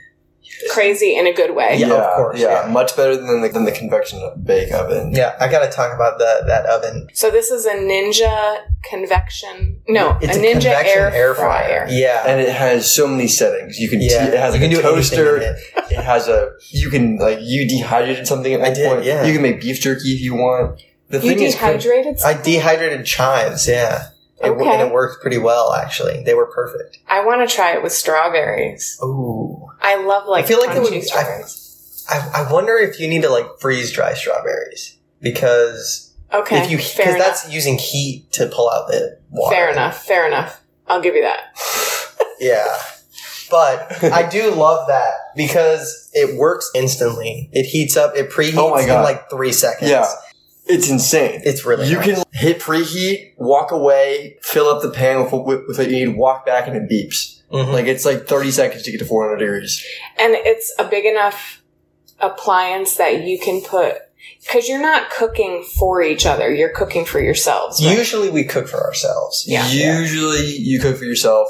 [0.71, 1.77] Crazy in a good way.
[1.79, 2.73] Yeah, of course, Yeah, yeah.
[2.73, 5.13] much better than the, than the convection bake oven.
[5.13, 7.09] Yeah, I got to talk about that that oven.
[7.15, 9.81] So this is a Ninja convection.
[9.89, 11.87] No, It's a a, Ninja convection air, fryer.
[11.91, 13.79] Yeah, And it has so many settings.
[13.79, 14.27] You can yeah.
[14.27, 15.37] t- it has you like can a do toaster.
[15.37, 15.57] in it.
[15.91, 19.05] It has a you can like you dehydrated something at I one did, point.
[19.05, 19.25] yeah.
[19.25, 20.81] You can make beef jerky if you want.
[21.09, 22.23] The You thing is, dehydrated?
[22.25, 23.69] I dehydrated chives.
[23.69, 24.09] Yeah,
[24.43, 24.69] It Okay.
[24.69, 26.23] and it worked pretty well actually.
[26.25, 26.99] They were perfect.
[27.09, 28.99] I want to try it with strawberries.
[29.03, 32.05] Ooh, I love like I feel like it crunchy would- I- strawberries.
[32.11, 36.79] I, I wonder if you need to like freeze dry strawberries because okay, if you
[36.79, 39.55] fair because that's using heat to pull out the water.
[39.55, 40.03] fair enough.
[40.05, 40.61] Fair enough.
[40.89, 41.57] I'll give you that.
[42.41, 42.77] Yeah.
[43.53, 47.49] But I do love that because it works instantly.
[47.53, 49.89] It heats up, it preheats Oh in like three seconds.
[49.91, 50.07] Yeah.
[50.67, 51.41] It's insane.
[51.45, 52.07] It's really you nice.
[52.07, 56.17] can hit preheat, walk away, fill up the pan with, with, with what you need,
[56.17, 57.41] walk back, and it beeps.
[57.53, 57.73] Mhm.
[57.73, 59.85] Like it's like thirty seconds to get to four hundred degrees.
[60.19, 61.63] And it's a big enough
[62.21, 63.97] appliance that you can put
[64.43, 66.53] because you're not cooking for each other.
[66.55, 67.85] You're cooking for yourselves.
[67.85, 67.97] right?
[67.99, 69.45] Usually we cook for ourselves.
[69.47, 69.69] Yeah.
[69.69, 71.49] Usually you cook for yourself,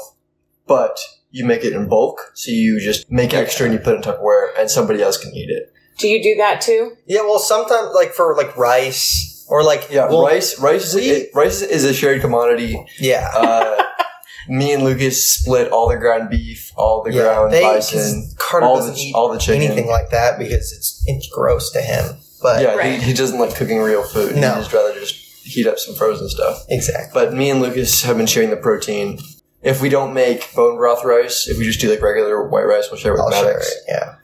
[0.67, 0.97] but
[1.31, 4.01] you make it in bulk, so you just make extra and you put it in
[4.03, 5.72] Tupperware, and somebody else can eat it.
[5.97, 6.97] Do you do that too?
[7.05, 10.59] Yeah, well sometimes like for like rice or like Yeah, well, rice.
[10.59, 12.83] Rice is we- it, rice is a shared commodity.
[12.99, 13.29] Yeah.
[13.33, 13.83] Uh,
[14.49, 17.21] me and Lucas split all the ground beef, all the yeah.
[17.23, 19.63] ground They, bison, 'cause Carter all doesn't the eat all the chicken.
[19.63, 22.17] anything like that because it's it's gross to him.
[22.41, 22.99] But yeah, Right.
[22.99, 24.35] he, he doesn't like cooking real food.
[24.35, 24.55] No.
[24.55, 26.63] He'd just rather just heat up some frozen stuff.
[26.69, 27.11] exactly.
[27.23, 29.19] But me and Lucas have been sharing the protein.
[29.63, 32.89] If we don't make bone broth rice, if we just do like regular white rice,
[32.91, 33.71] we'll share it with I'll share Maddox.
[33.71, 33.77] it.
[33.87, 34.15] Yeah.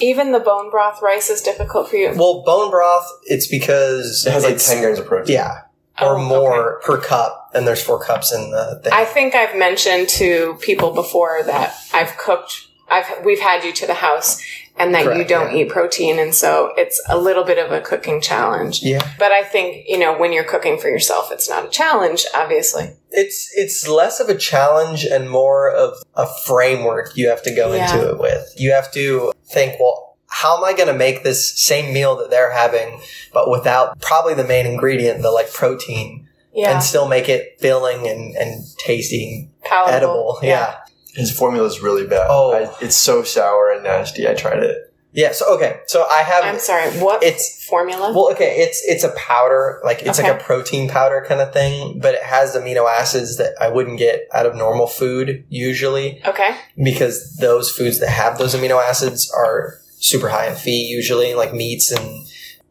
[0.00, 2.12] Even the bone broth rice is difficult for you.
[2.16, 5.34] Well, bone broth, it's because It has like it's, ten grams of protein.
[5.34, 5.62] yeah,
[6.00, 8.92] or Oh, more per cup, and there's four cups in the thing.
[8.92, 12.66] I think I've mentioned to people before that I've cooked.
[12.88, 14.40] I've we've had you to the house,
[14.78, 15.62] and that you don't yeah.
[15.64, 18.82] eat protein, and so it's a little bit of a cooking challenge.
[18.82, 22.26] yeah, But I think you know when you're cooking for yourself, it's not a challenge.
[22.34, 27.54] Obviously, it's it's less of a challenge and more of a framework you have to
[27.54, 27.94] go Yeah.
[27.94, 28.52] into it with.
[28.56, 32.30] You have to think, well, how am I going to make this same meal that
[32.30, 33.00] they're having,
[33.32, 38.06] but without probably the main ingredient, the like protein, yeah, and still make it filling
[38.06, 39.94] and and tasty, palatable.
[39.94, 40.38] edible.
[40.42, 40.76] Yeah.
[41.16, 42.26] His formula is really bad.
[42.30, 42.52] Oh.
[42.54, 44.28] I, it's so sour and nasty.
[44.28, 44.76] I tried it.
[45.12, 45.32] yeah.
[45.32, 46.90] So okay, so I have I'm sorry.
[47.00, 48.12] What It's- formula?
[48.12, 51.98] Well, okay, it's it's a powder, like it's like a protein powder kind of thing,
[51.98, 56.56] but it has amino acids that I wouldn't get out of normal food usually okay,
[56.90, 61.52] because those foods that have those amino acids are super high in Phe usually, like
[61.54, 62.26] meats and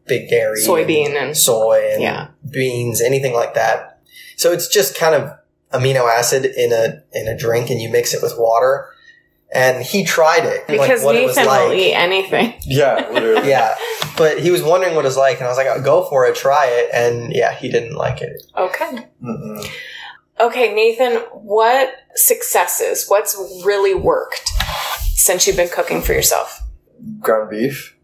[0.06, 2.28] big dairy, soybean and and soy and Yeah.
[2.48, 4.00] beans, anything like that.
[4.36, 5.32] So it's just kind of
[5.72, 8.90] amino acid in a in a drink, and you mix it with water.
[9.54, 11.68] And he tried it, like, because what it was Nathan like.
[11.68, 12.54] will eat anything.
[12.66, 13.48] Yeah, literally.
[13.48, 13.76] Yeah,
[14.18, 16.34] but he was wondering what it's like, and I was like, oh, "Go for it,
[16.34, 18.42] try it." And yeah, he didn't like it.
[18.56, 19.06] Okay.
[19.22, 19.70] Mm-mm.
[20.38, 23.06] Okay, Nathan, what successes?
[23.08, 24.50] What's really worked
[25.14, 26.60] since you've been cooking for yourself?
[27.20, 27.96] Ground beef.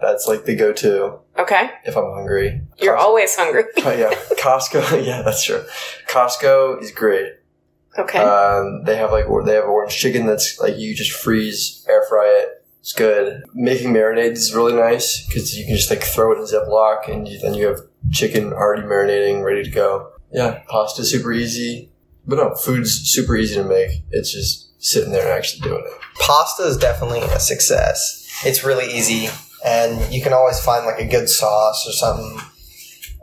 [0.00, 2.60] That's like the go-to Okay, if I'm hungry.
[2.80, 3.64] you're Cos- always hungry.
[3.84, 5.04] Oh, yeah, Costco.
[5.06, 5.64] Yeah, that's true.
[6.08, 7.32] Costco is great.
[7.98, 11.86] Okay, Um, they have like or- they have orange chicken that's like you just freeze,
[11.88, 12.64] air fry it.
[12.80, 13.44] It's good.
[13.54, 17.28] Making marinades is really nice because you can just like throw it in Ziploc and
[17.28, 20.10] you, then you have chicken already marinating, ready to go.
[20.32, 21.90] Yeah, pasta's super easy.
[22.26, 24.02] But no, food's super easy to make.
[24.10, 25.92] It's just sitting there and actually doing it.
[26.20, 28.26] Pasta is definitely a success.
[28.44, 29.28] It's really easy,
[29.64, 32.38] and you can always find like a good sauce or something.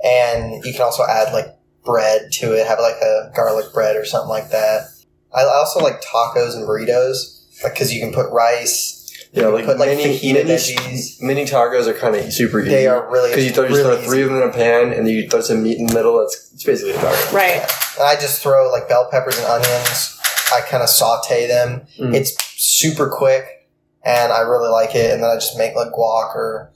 [0.04, 4.06] And you can also add like bread to it, have like a garlic bread or
[4.06, 4.88] something like that.
[5.34, 8.96] I also like tacos and burritos, like because you can put rice.
[9.32, 11.22] Yeah, you like, put like mini, fajita mini, veggies.
[11.22, 12.70] mini tacos are kind of super easy.
[12.70, 14.92] They are really because you throw, just really throw three of them in a pan
[14.92, 16.20] and then you throw some meat in the middle.
[16.22, 17.36] It's, it's basically a taco.
[17.36, 17.62] right.
[18.00, 20.20] And I just throw like bell peppers and onions.
[20.52, 21.86] I kind of saute them.
[22.00, 22.16] Mm.
[22.16, 23.59] It's super quick,
[24.04, 25.12] and I really like it.
[25.14, 26.72] And then I just make like guac or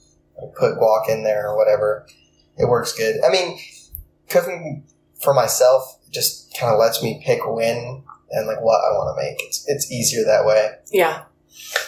[0.57, 2.05] put guac in there or whatever.
[2.57, 3.15] It works good.
[3.25, 3.59] I mean,
[4.29, 4.85] cooking
[5.21, 9.23] for myself just kind of lets me pick when and like what I want to
[9.23, 9.37] make.
[9.47, 10.71] It's it's easier that way.
[10.91, 11.23] Yeah.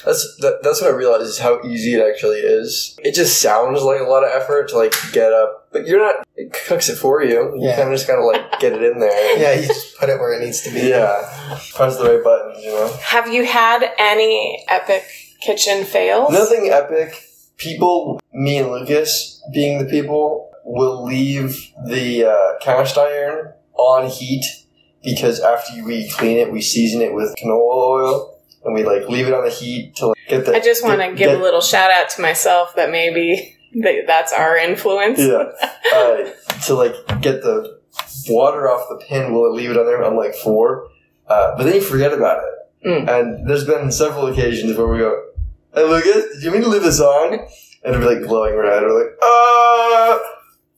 [0.05, 2.95] That's that, that's what I realized is how easy it actually is.
[3.03, 6.25] It just sounds like a lot of effort to like get up, but you're not.
[6.35, 7.51] It cooks it for you.
[7.55, 7.75] You Yeah.
[7.75, 9.37] kind of just gotta like get it in there.
[9.39, 10.81] Yeah, you just put it where it needs to be.
[10.89, 11.59] Yeah.
[11.73, 12.63] Press the right buttons.
[12.63, 12.95] You know.
[13.01, 15.03] Have you had any epic
[15.45, 16.31] kitchen fails?
[16.31, 17.21] Nothing epic.
[17.57, 24.43] People, me and Lucas, being the people, will leave the uh, cast iron on heat
[25.03, 29.27] because after we clean it, we season it with canola oil and we like leave
[29.27, 30.55] it on the heat to like, get the.
[30.55, 34.03] I just want to give get- a little shout out to myself that maybe that
[34.07, 35.19] that's our influence.
[35.19, 35.51] Yeah,
[35.93, 36.29] uh,
[36.65, 37.79] to like get the
[38.27, 40.89] water off the pin, we'll leave it on there on like four,
[41.27, 42.87] uh, but then you forget about it.
[42.87, 43.09] Mm.
[43.09, 45.24] And there's been several occasions where we go,
[45.75, 47.33] "Hey Lucas, did you mean to leave this on?"
[47.83, 48.81] And it'll be like glowing red.
[48.83, 50.17] We're like, "Uh,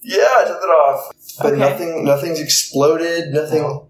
[0.01, 1.57] yeah, I took it off." But Okay.
[1.60, 3.29] nothing, nothing's exploded.
[3.33, 3.88] Nothing.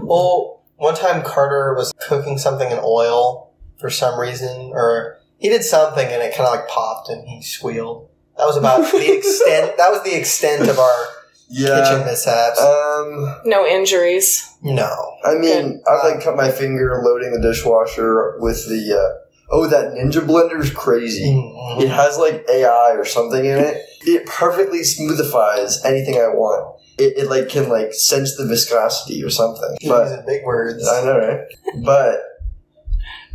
[0.00, 5.62] Well, one time Carter was cooking something in oil for some reason, or he did
[5.64, 8.08] something and it kind of like popped and he squealed.
[8.36, 9.76] That was about the extent.
[9.76, 11.06] That was the extent of our
[11.48, 12.60] kitchen mishaps.
[12.60, 14.48] Um, No injuries.
[14.62, 14.90] no.
[15.24, 18.98] I mean, I've like cut my finger loading the dishwasher with the.
[18.98, 21.24] Uh, oh, that Ninja blender is crazy.
[21.32, 21.82] Mhm.
[21.82, 23.82] It has like AI or something in it.
[24.02, 26.76] It perfectly smoothifies anything I want.
[26.98, 29.76] It, it like can like sense the viscosity or something.
[29.80, 30.86] You're But using big words.
[30.86, 31.40] I know, right?
[31.84, 32.20] But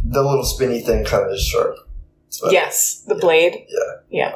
[0.03, 1.75] the little spinny thing kind of is sharp.
[2.41, 3.65] But Yes, the blade.
[3.69, 3.93] Yeah.
[4.09, 4.35] Yeah.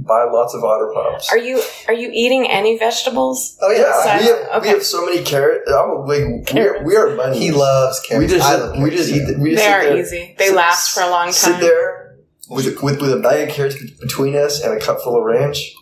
[0.00, 1.30] Buy lots of otter pops.
[1.32, 3.58] Are you are you eating any vegetables?
[3.60, 5.68] Oh yeah, yeah, we have, we have so many carrots.
[5.70, 7.38] I'm like, we are, we are money.
[7.38, 8.30] he loves carrots.
[8.32, 9.26] We just I love we just eat.
[9.26, 9.34] too.
[9.34, 10.34] The, we just They are there, easy.
[10.38, 11.32] They sit- last for a long time.
[11.32, 11.60] Sit time.
[11.62, 12.16] there
[12.48, 15.74] with with with a bag of carrots between us and a cup full of ranch.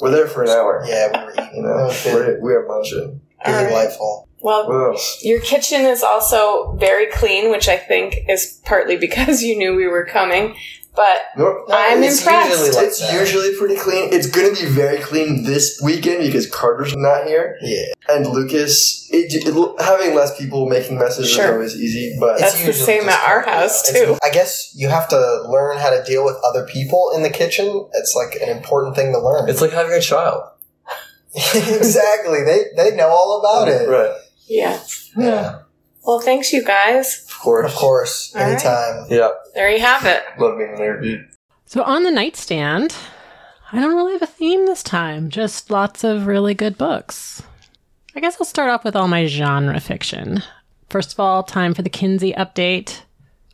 [0.00, 0.84] We're there for an hour.
[0.86, 1.46] Yeah, we were eating.
[1.56, 3.20] You That know, was we're, we are munching.
[3.44, 3.68] All right.
[3.68, 4.28] delightful.
[4.40, 9.56] Well, What your kitchen is also very clean, which I think is partly because you
[9.56, 10.56] knew we were coming.
[10.94, 12.50] But No, I'm it's impressed.
[12.50, 13.18] Usually like It's that.
[13.18, 14.12] usually pretty clean.
[14.12, 17.56] It's going to be very clean this weekend because Carter's not here.
[17.62, 17.94] yeah.
[18.10, 21.44] And Lucas, it, it, having less people making messes Sure.
[21.46, 24.18] is always easy, but That's It's the usually same at our house, It's- too.
[24.22, 27.88] I guess you have to learn how to deal with other people in the kitchen.
[27.94, 29.48] It's like an important thing to learn.
[29.48, 30.42] it's like having a child.
[31.34, 32.42] exactly.
[32.44, 33.88] They they know all about it.
[33.88, 34.14] Right.
[34.46, 34.78] yeah.
[35.16, 35.60] Yeah.
[36.04, 37.24] Well, thanks you guys.
[37.28, 37.72] Of course.
[37.72, 38.34] Of course.
[38.34, 38.50] All right.
[38.50, 39.06] Anytime.
[39.08, 39.30] Yeah.
[39.54, 40.22] There you have it.
[40.38, 41.28] Love being interviewed.
[41.66, 42.94] So on the nightstand,
[43.72, 47.42] I don't really have a theme this time, just lots of really good books.
[48.14, 50.42] I guess I'll start off with all my genre fiction.
[50.90, 53.00] First of all, time for the Kinsey update.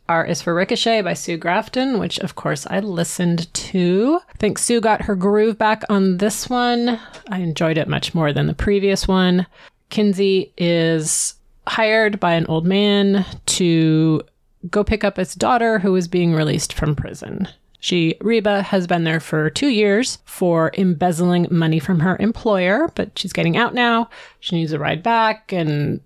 [0.09, 4.19] R is for Ricochet by Sue Grafton, which of course I listened to.
[4.27, 6.99] I think Sue got her groove back on this one.
[7.29, 9.45] I enjoyed it much more than the previous one.
[9.89, 11.35] Kinsey is
[11.69, 14.21] hired by an old man to
[14.69, 17.47] go pick up his daughter who is being released from prison.
[17.79, 23.17] She, Reba, has been there for two years for embezzling money from her employer, but
[23.17, 24.09] she's getting out now.
[24.41, 26.01] She needs a ride back, and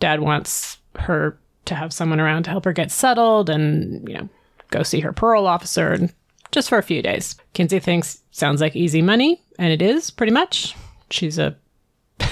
[0.00, 4.28] dad wants her to have someone around to help her get settled and, you know,
[4.70, 6.12] go see her parole officer and
[6.50, 7.36] just for a few days.
[7.52, 10.74] Kinsey thinks sounds like easy money, and it is pretty much.
[11.10, 11.56] She's a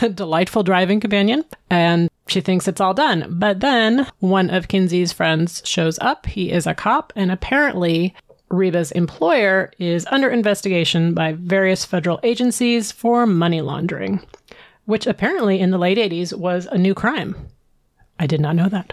[0.14, 3.26] delightful driving companion, and she thinks it's all done.
[3.38, 6.26] But then one of Kinsey's friends shows up.
[6.26, 8.14] He is a cop, and apparently
[8.50, 14.20] Reba's employer is under investigation by various federal agencies for money laundering,
[14.84, 17.36] which apparently in the late 80s was a new crime.
[18.18, 18.92] I did not know that.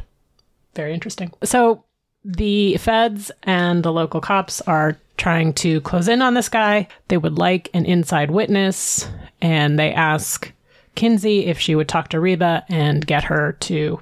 [0.75, 1.31] Very interesting.
[1.43, 1.83] So
[2.23, 6.87] the feds and the local cops are trying to close in on this guy.
[7.07, 9.09] They would like an inside witness,
[9.41, 10.51] and they ask
[10.97, 13.99] Kinsey if she would talk to Reba and get her to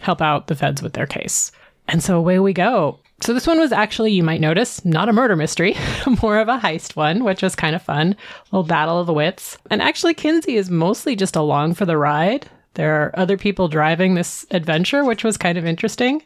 [0.00, 1.50] help out the feds with their case.
[1.88, 3.00] And so away we go.
[3.22, 5.74] So this one was actually, you might notice, not a murder mystery,
[6.22, 8.14] more of a heist one, which was kind of fun.
[8.52, 9.56] little battle of the wits.
[9.70, 12.46] And actually, Kinsey is mostly just along for the ride.
[12.74, 16.22] There are other people driving this adventure, which was kind of interesting.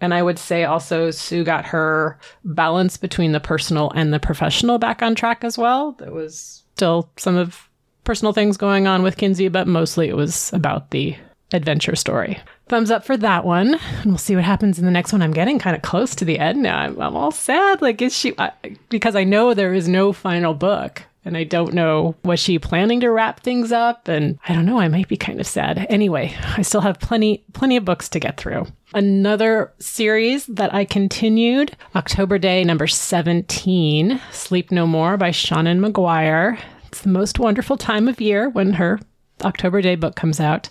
[0.00, 4.78] And I would say also Sue got her balance between the personal and the professional
[4.78, 5.92] back on track as well.
[5.98, 7.67] There was still some of
[8.08, 11.14] personal things going on with Kinsey, but mostly it was about the
[11.52, 12.40] adventure story.
[12.66, 13.74] Thumbs up for that one.
[13.74, 15.20] And we'll see what happens in the next one.
[15.20, 16.78] I'm getting kind of close to the end now.
[16.78, 17.82] I'm, I'm all sad.
[17.82, 18.52] Like, is she, I,
[18.88, 21.02] because I know there is no final book.
[21.22, 24.08] And I don't know, was she planning to wrap things up?
[24.08, 25.86] And I don't know, I might be kind of sad.
[25.90, 28.68] Anyway, I still have plenty, plenty of books to get through.
[28.94, 36.58] Another series that I continued, October Daye number 17, Sleep No More by Seanan McGuire.
[36.98, 38.98] It's the most wonderful time of year when her
[39.44, 40.68] October Daye book comes out.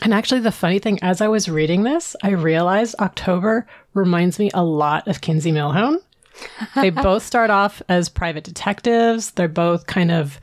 [0.00, 4.50] And actually, the funny thing, as I was reading this, I realized October reminds me
[4.54, 5.98] a lot of Kinsey Millhone.
[6.76, 9.32] They both start off as private detectives.
[9.32, 10.40] They're both kind of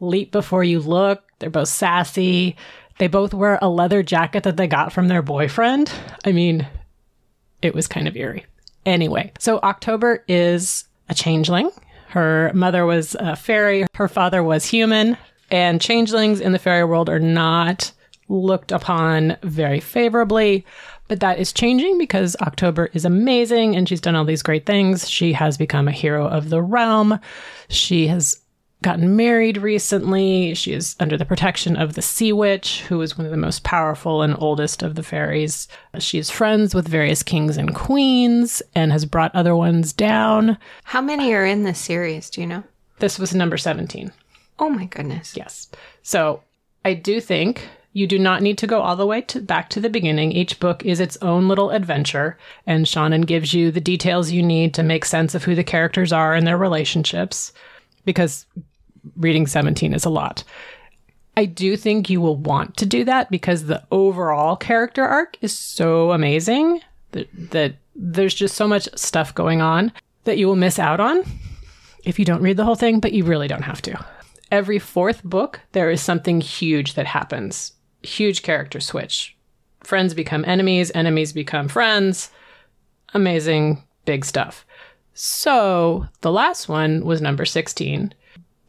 [0.00, 1.22] leap before you look.
[1.38, 2.56] They're both sassy.
[2.96, 5.92] They both wear a leather jacket that they got from their boyfriend.
[6.24, 6.66] I mean,
[7.60, 8.46] it was kind of eerie.
[8.86, 11.70] Anyway, so October is a changeling.
[12.12, 15.16] Her mother was a fairy, her father was human,
[15.50, 17.90] and changelings in the fairy world are not
[18.28, 20.66] looked upon very favorably.
[21.08, 25.08] But that is changing because October is amazing and she's done all these great things.
[25.08, 27.18] She has become a hero of the realm.
[27.70, 28.41] She has
[28.82, 30.54] gotten married recently.
[30.54, 33.62] She is under the protection of the Sea Witch, who is one of the most
[33.62, 35.68] powerful and oldest of the fairies.
[35.98, 40.58] She is friends with various kings and queens and has brought other ones down.
[40.84, 42.28] How many are in this series?
[42.28, 42.64] Do you know?
[42.98, 44.12] This was number 17.
[44.58, 45.36] Oh my goodness.
[45.36, 45.68] Yes.
[46.02, 46.42] So
[46.84, 49.80] I do think you do not need to go all the way to back to
[49.80, 50.32] the beginning.
[50.32, 54.72] Each book is its own little adventure, and Seanan gives you the details you need
[54.74, 57.52] to make sense of who the characters are and their relationships.
[58.04, 58.46] Because
[59.16, 60.44] reading 17 is a lot.
[61.36, 65.56] I do think you will want to do that because the overall character arc is
[65.56, 66.80] so amazing
[67.12, 69.92] that, that there's just so much stuff going on
[70.24, 71.24] that you will miss out on
[72.04, 74.04] if you don't read the whole thing, but you really don't have to.
[74.50, 77.72] Every fourth book, there is something huge that happens.
[78.02, 79.36] Huge character switch.
[79.80, 82.30] Friends become enemies, enemies become friends.
[83.14, 84.66] Amazing, big stuff.
[85.14, 88.14] So the last one was number 16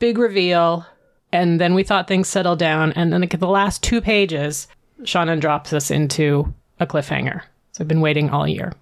[0.03, 0.85] big reveal.
[1.31, 2.91] And then we thought things settled down.
[2.91, 4.67] And then like, the last two pages,
[5.03, 7.41] Seanan drops us into a cliffhanger.
[7.71, 8.73] So I've been waiting all year.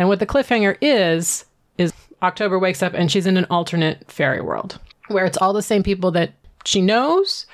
[0.00, 1.44] And what the cliffhanger is,
[1.78, 5.62] is October wakes up and she's in an alternate fairy world where it's all the
[5.62, 6.32] same people that
[6.64, 7.46] she knows,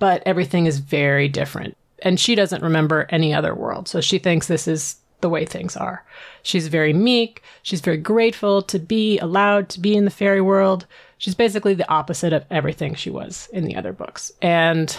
[0.00, 1.76] but everything is very different.
[2.00, 3.86] And she doesn't remember any other world.
[3.86, 6.04] So she thinks this is the way things are.
[6.42, 7.42] She's very meek.
[7.62, 10.86] She's very grateful to be allowed to be in the fairy world.
[11.16, 14.32] She's basically the opposite of everything she was in the other books.
[14.42, 14.94] And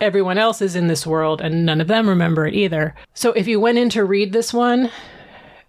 [0.00, 2.94] everyone else is in this world and none of them remember it either.
[3.14, 4.90] So if you went in to read this one,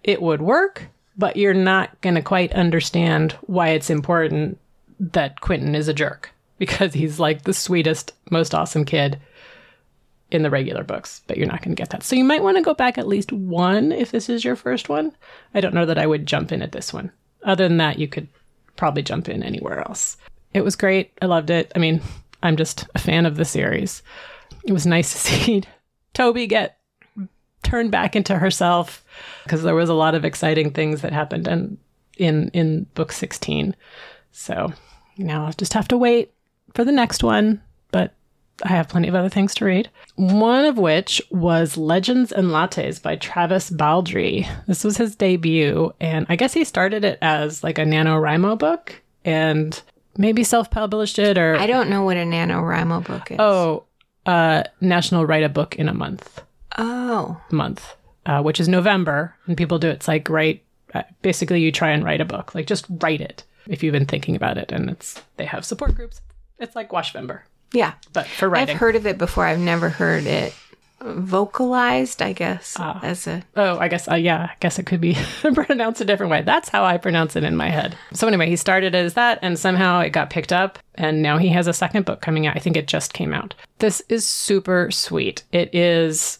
[0.02, 4.58] it would work, but you're not going to quite understand why it's important
[4.98, 9.20] that Quentin is a jerk because he's like the sweetest, most awesome kid
[10.30, 12.02] in the regular books, but you're not going to get that.
[12.02, 14.88] So you might want to go back at least one if this is your first
[14.88, 15.12] one.
[15.54, 17.12] I don't know that I would jump in at this one.
[17.44, 18.28] Other than that, you could
[18.76, 20.16] probably jump in anywhere else.
[20.52, 21.12] It was great.
[21.22, 21.70] I loved it.
[21.76, 22.00] I mean,
[22.42, 24.02] I'm just a fan of the series.
[24.64, 25.62] It was nice to see
[26.14, 26.78] Toby get
[27.62, 29.04] turned back into herself
[29.42, 31.78] because there was a lot of exciting things that happened in
[32.16, 33.76] in in book 16.
[34.32, 34.72] So
[35.18, 36.32] now I'll just have to wait
[36.74, 37.60] for the next one,
[38.62, 39.90] I have plenty of other things to read.
[40.14, 44.48] One of which was Legends and Lattes by Travis Baldree.
[44.66, 49.02] This was his debut, and I guess he started it as like a NaNoWriMo book
[49.24, 49.80] and
[50.16, 51.56] maybe self published it or.
[51.56, 53.36] I don't know what a NaNoWriMo book is.
[53.38, 53.84] Oh,
[54.24, 56.42] uh, National Write a Book in a Month.
[56.78, 57.40] Oh.
[57.50, 57.94] Month,
[58.24, 60.62] uh, which is November, and people do it's like write.
[60.94, 64.06] Uh, basically, you try and write a book, like just write it if you've been
[64.06, 66.22] thinking about it, and it's they have support groups.
[66.58, 67.40] It's like Gouachevember
[67.72, 67.92] Yeah.
[68.12, 68.74] but for writing.
[68.74, 69.44] I've heard of it before.
[69.46, 70.54] I've never heard it
[71.02, 73.00] vocalized, I guess, Ah.
[73.02, 73.42] as a.
[73.56, 75.14] Oh, I guess, uh, yeah, I guess it could be
[75.54, 76.42] pronounced a different way.
[76.42, 77.96] That's how I pronounce it in my head.
[78.12, 81.48] So, anyway, he started as that, and somehow it got picked up, and now he
[81.48, 82.56] has a second book coming out.
[82.56, 83.54] I think it just came out.
[83.78, 85.44] This is super sweet.
[85.52, 86.38] It is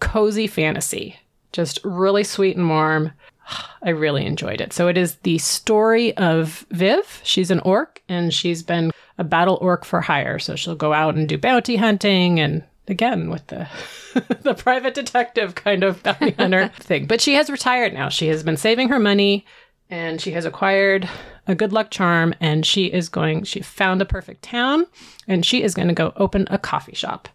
[0.00, 1.16] cozy fantasy,
[1.52, 3.12] just really sweet and warm.
[3.82, 4.72] I really enjoyed it.
[4.72, 7.20] So, it is the story of Viv.
[7.24, 10.38] She's an orc, and she's been a battle orc for hire.
[10.38, 13.68] So, she'll go out and do bounty hunting and again with the
[14.42, 17.06] the private detective kind of bounty hunter thing.
[17.06, 18.08] But she has retired now.
[18.08, 19.44] She has been saving her money
[19.90, 21.08] and she has acquired
[21.46, 24.86] a good luck charm and she is going she found a perfect town
[25.28, 27.28] and she is going to go open a coffee shop.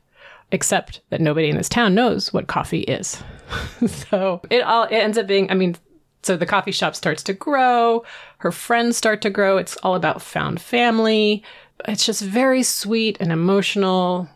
[0.54, 3.24] Except that nobody in this town knows what coffee is.
[3.88, 5.76] so it all it ends up being I mean
[6.24, 8.04] so the coffee shop starts to grow,
[8.40, 9.58] her friends start to grow.
[9.58, 11.44] It's all about found family.
[11.88, 14.30] It's just very sweet and emotional.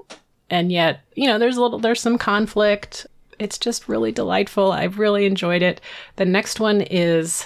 [0.50, 3.08] And yet you know there's a little there's some conflict.
[3.40, 4.72] It's just really delightful.
[4.72, 5.82] I've really enjoyed it.
[6.16, 7.46] The next one is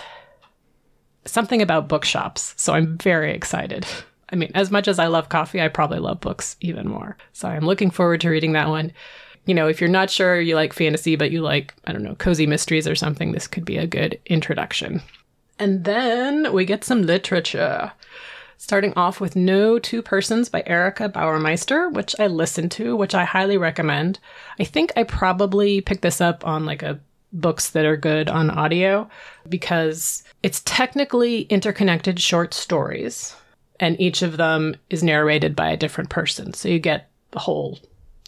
[1.26, 2.54] something about bookshops.
[2.58, 3.86] So i'm very excited.
[4.32, 7.18] I mean as much as i love coffee i probably love books even more.
[7.34, 8.91] So i'm looking forward to reading that one.
[9.45, 12.16] You know if you're not sure you like fantasy but you like i don't know
[12.16, 15.02] cozy mysteries or something this could be a good introduction.
[15.58, 17.91] And then we get some literature
[18.60, 23.24] starting off with No Two Persons by Erica Bauermeister, which I listened to, which I
[23.24, 24.20] highly recommend.
[24.60, 26.99] I think I probably picked this up on like a
[27.32, 29.10] books that are good on audio
[29.47, 33.36] because it's technically interconnected short stories
[33.80, 36.53] and each of them is narrated by a different person.
[36.53, 37.80] So you get the whole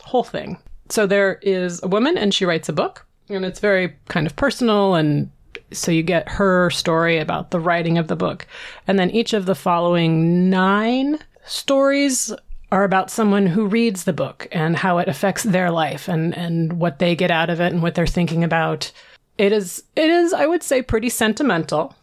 [0.02, 0.58] whole thing.
[0.90, 4.36] So there is a woman and she writes a book and it's very kind of
[4.36, 5.30] personal and
[5.72, 8.48] so you get her story about the writing of the book.
[8.88, 12.34] And then each of the following 9 stories
[12.72, 16.74] are about someone who reads the book and how it affects their life and and
[16.74, 18.92] what they get out of it and what they're thinking about.
[19.38, 21.96] It is it is I would say pretty sentimental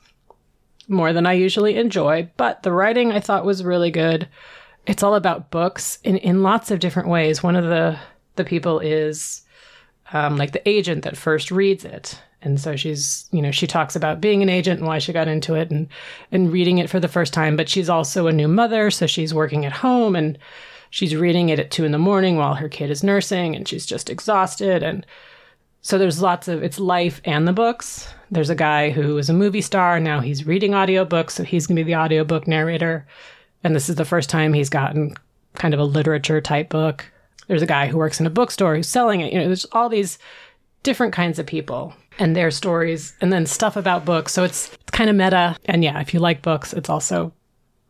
[0.89, 4.29] more than I usually enjoy, but the writing I thought was really good.
[4.87, 7.43] It's all about books in, in lots of different ways.
[7.43, 7.99] One of the
[8.37, 9.43] the people is
[10.13, 12.21] um, like the agent that first reads it.
[12.43, 15.29] And so she's, you know, she talks about being an agent and why she got
[15.29, 15.89] into it and
[16.31, 17.57] and reading it for the first time.
[17.57, 20.39] But she's also a new mother, so she's working at home and
[20.91, 23.87] she's reading it at two in the morning while her kid is nursing, and she's
[23.87, 24.83] just exhausted.
[24.83, 25.05] And
[25.81, 28.13] so there's lots of it's life and the books.
[28.31, 30.21] There's a guy who is a movie star now.
[30.21, 33.07] He's reading audiobooks, so he's gonna be the audiobook narrator.
[33.65, 35.15] And this is the first time he's gotten
[35.55, 37.05] kind of a literature type book.
[37.49, 39.33] There's a guy who works in a bookstore who's selling it.
[39.33, 40.19] You know, there's all these
[40.83, 44.33] different kinds of people and their stories and then stuff about books.
[44.33, 45.57] So it's, it's kind of meta.
[45.67, 47.33] And yeah, if you like books, it's also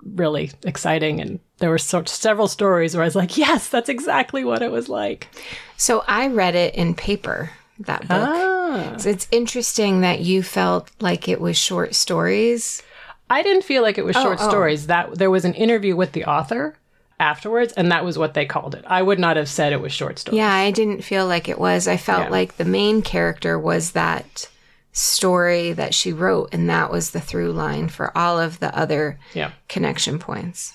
[0.03, 1.20] really exciting.
[1.20, 4.70] And there were so, several stories where I was like, yes, that's exactly what it
[4.70, 5.29] was like.
[5.76, 7.51] So I read it in paper,
[7.81, 8.29] that book.
[8.29, 8.95] Ah.
[8.99, 12.83] So it's interesting that you felt like it was short stories.
[13.31, 14.49] I didn't feel like it was short oh.
[14.49, 14.87] stories.
[14.87, 16.78] That there was an interview with the author
[17.21, 18.85] afterwards, and that was what they called it.
[18.87, 20.39] I would not have said it was short stories.
[20.39, 21.89] Yeah, I didn't feel like it was.
[21.89, 22.31] I felt Yeah.
[22.31, 24.49] like the main character was that
[24.93, 29.19] story that she wrote, and that was the through line for all of the other
[29.35, 29.51] Yeah.
[29.69, 30.73] connection points.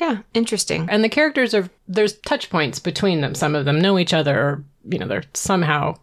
[0.00, 0.88] Yeah, interesting.
[0.90, 3.34] And the characters are there's touch points between them.
[3.34, 5.94] Some of them know each other, or you know, there's somehow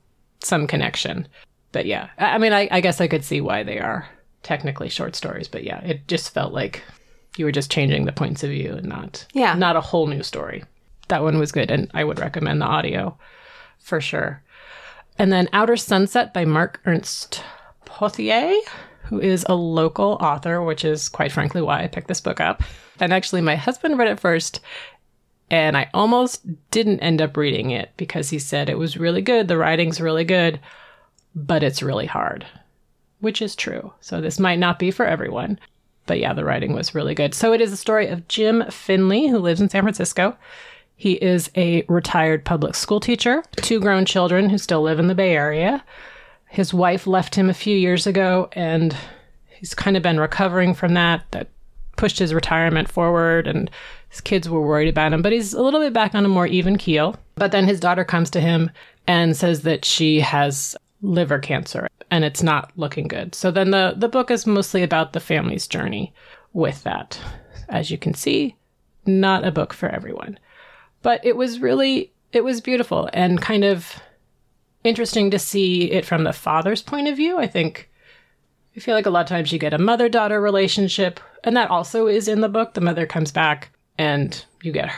[0.43, 1.27] some connection.
[1.71, 4.07] But yeah, I I mean, I, I guess I could see why they are
[4.43, 5.47] technically short stories.
[5.47, 6.81] But yeah, it just felt like
[7.37, 9.53] you were just changing the points of view and not Yeah.
[9.55, 10.63] not a whole new story.
[11.07, 13.17] That one was good, and I would recommend the audio
[13.79, 14.41] for sure.
[15.17, 17.43] And then Outer Sunset by Mark Ernest
[17.85, 18.55] Pothier,
[19.03, 22.63] who is a local author, which is quite frankly why I picked this book up.
[22.99, 24.61] And actually, my husband read it first,
[25.49, 29.47] and I almost didn't end up reading it because he said it was really good,
[29.47, 30.59] the writing's really good,
[31.35, 32.45] but it's really hard,
[33.19, 33.93] which is true.
[33.99, 35.59] So this might not be for everyone.
[36.11, 37.33] But yeah, the writing was really good.
[37.33, 40.35] So it is a story of Jim Finley, who lives in San Francisco.
[40.97, 45.15] He is a retired public school teacher, two grown children who still live in the
[45.15, 45.85] Bay Area.
[46.49, 48.93] His wife left him a few years ago, and
[49.51, 51.23] he's kind of been recovering from that.
[51.31, 51.47] That
[51.95, 53.71] pushed his retirement forward, and
[54.09, 55.21] his kids were worried about him.
[55.21, 57.15] But he's a little bit back on a more even keel.
[57.35, 58.69] But then his daughter comes to him
[59.07, 63.33] and says that she has liver cancer and it's not looking good.
[63.33, 66.13] So then the, the book is mostly about the family's journey
[66.53, 67.19] with that.
[67.69, 68.55] As you can see,
[69.05, 70.37] not a book for everyone.
[71.01, 73.99] But it was really, it was beautiful and kind of
[74.83, 77.37] interesting to see it from the father's point of view.
[77.37, 77.89] I think,
[78.75, 81.69] I feel like a lot of times you get a mother daughter relationship, and that
[81.69, 82.73] also is in the book.
[82.73, 84.91] The mother comes back and you get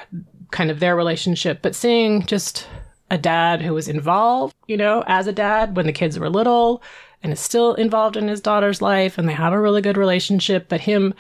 [0.51, 2.68] kind of their relationship, but seeing just
[3.14, 6.82] a dad who was involved, you know, as a dad when the kids were little
[7.22, 10.66] and is still involved in his daughter's life and they have a really good relationship,
[10.68, 11.14] but him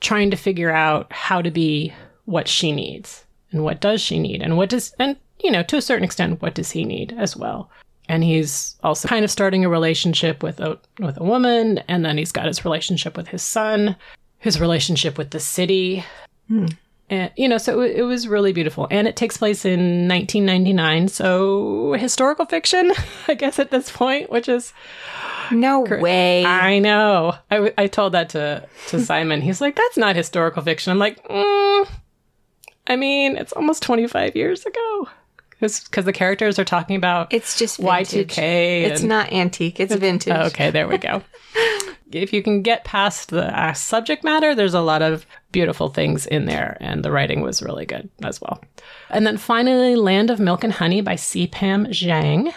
[0.00, 1.94] trying to figure out how to be
[2.26, 5.78] what she needs and what does she need and what does and you know, to
[5.78, 7.70] a certain extent what does he need as well.
[8.10, 12.18] And he's also kind of starting a relationship with a with a woman and then
[12.18, 13.96] he's got his relationship with his son,
[14.40, 16.04] his relationship with the city.
[16.48, 16.66] Hmm.
[17.10, 18.86] And, you know, so it, it was really beautiful.
[18.90, 21.08] And it takes place in 1999.
[21.08, 22.92] So historical fiction,
[23.28, 24.72] I guess, at this point, which is,
[25.50, 26.44] No way.
[26.44, 27.34] I know.
[27.50, 29.40] I, w- I told that to, to Simon.
[29.42, 30.92] He's like, that's not historical fiction.
[30.92, 31.88] I'm like, mm,
[32.86, 35.08] I mean, it's almost 25 years ago.
[35.60, 38.34] Because the characters are talking about it's just vintage.
[38.34, 38.82] Y2K.
[38.84, 39.78] It's and- not antique.
[39.78, 40.34] It's vintage.
[40.34, 41.22] Oh, okay, there we go.
[42.12, 46.26] if you can get past the uh, subject matter, there's a lot of beautiful things
[46.26, 48.60] in there, and the writing was really good as well.
[49.10, 51.46] And then finally, Land of Milk and Honey by C.
[51.46, 52.52] Pam Zhang.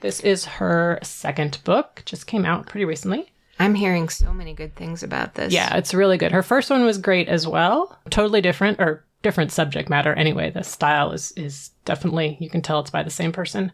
[0.00, 3.32] This is her second book, just came out pretty recently.
[3.60, 5.52] I'm hearing so many good things about this.
[5.52, 6.32] Yeah, it's really good.
[6.32, 7.96] Her first one was great as well.
[8.10, 10.50] Totally different or different subject matter anyway.
[10.50, 13.72] The style is is definitely you can tell it's by the same person.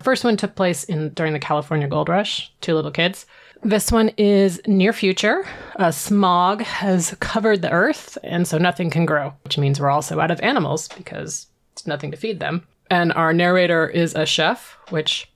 [0.00, 3.26] First one took place in during the California Gold Rush, two little kids.
[3.62, 5.46] This one is near future.
[5.76, 10.18] Uh, smog has covered the earth, and so nothing can grow, which means we're also
[10.18, 12.66] out of animals because it's nothing to feed them.
[12.90, 15.30] And our narrator is a chef, which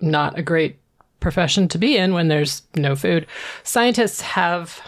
[0.00, 0.78] not a great
[1.18, 3.26] profession to be in when there's no food.
[3.64, 4.80] Scientists have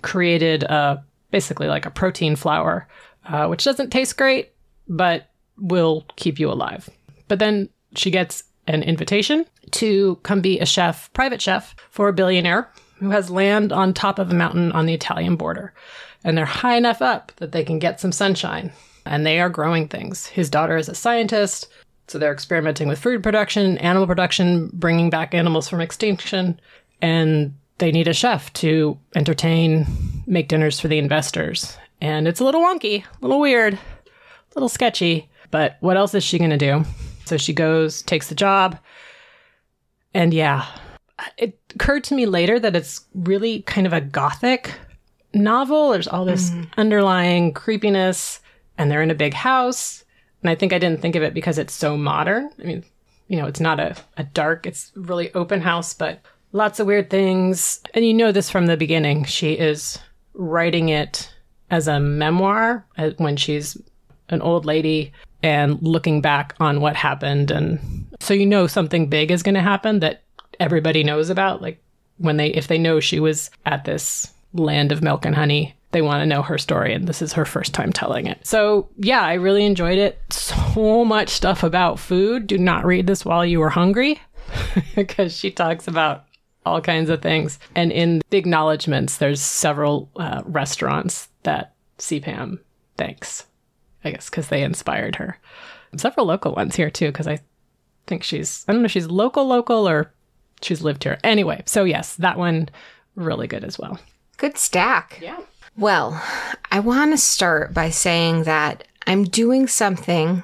[0.00, 0.96] created uh,
[1.34, 2.86] basically like a protein flour,
[3.26, 4.52] uh, which doesn't taste great,
[4.86, 6.88] but will keep you alive.
[7.26, 12.12] But then she gets an invitation to come be a chef, private chef for a
[12.12, 12.70] billionaire
[13.00, 15.74] who has land on top of a mountain on the Italian border.
[16.22, 18.72] And they're high enough up that they can get some sunshine.
[19.04, 20.26] And they are growing things.
[20.26, 21.66] His daughter is a scientist.
[22.06, 26.60] So they're experimenting with food production, animal production, bringing back animals from extinction.
[27.02, 29.84] And they need a chef to entertain,
[30.26, 31.76] make dinners for the investors.
[32.00, 33.78] And it's a little wonky, a little weird, a
[34.54, 35.28] little sketchy.
[35.50, 36.84] But what else is she going to do?
[37.24, 38.78] So she goes, takes the job.
[40.12, 40.66] And yeah,
[41.38, 44.74] it occurred to me later that it's really kind of a gothic
[45.32, 45.90] novel.
[45.90, 46.64] There's all this mm-hmm.
[46.76, 48.40] underlying creepiness,
[48.78, 50.04] and they're in a big house.
[50.42, 52.50] And I think I didn't think of it because it's so modern.
[52.60, 52.84] I mean,
[53.28, 56.20] you know, it's not a, a dark, it's really open house, but
[56.52, 57.80] lots of weird things.
[57.94, 59.24] And you know this from the beginning.
[59.24, 59.98] She is
[60.34, 61.32] writing it
[61.70, 63.76] as a memoir uh, when she's
[64.28, 65.12] an old lady
[65.42, 67.50] and looking back on what happened.
[67.50, 70.22] And so you know something big is going to happen that
[70.58, 71.62] everybody knows about.
[71.62, 71.82] Like
[72.18, 76.02] when they, if they know she was at this land of milk and honey, they
[76.02, 76.94] want to know her story.
[76.94, 78.46] And this is her first time telling it.
[78.46, 80.20] So yeah, I really enjoyed it.
[80.30, 82.46] So much stuff about food.
[82.46, 84.20] Do not read this while you are hungry
[84.94, 86.24] because she talks about
[86.64, 87.58] all kinds of things.
[87.74, 92.20] And in the acknowledgments, there's several uh, restaurants that C.
[92.20, 92.60] Pam
[92.96, 93.46] thanks,
[94.04, 95.38] I guess, because they inspired her.
[95.96, 97.40] Several local ones here too, because I
[98.06, 100.12] think she's, I don't know if she's local, local, or
[100.60, 101.18] she's lived here.
[101.22, 102.68] Anyway, so yes, that one
[103.14, 103.98] really good as well.
[104.36, 105.18] Good stack.
[105.22, 105.38] Yeah.
[105.76, 106.20] Well,
[106.70, 110.42] I want to start by saying that I'm doing something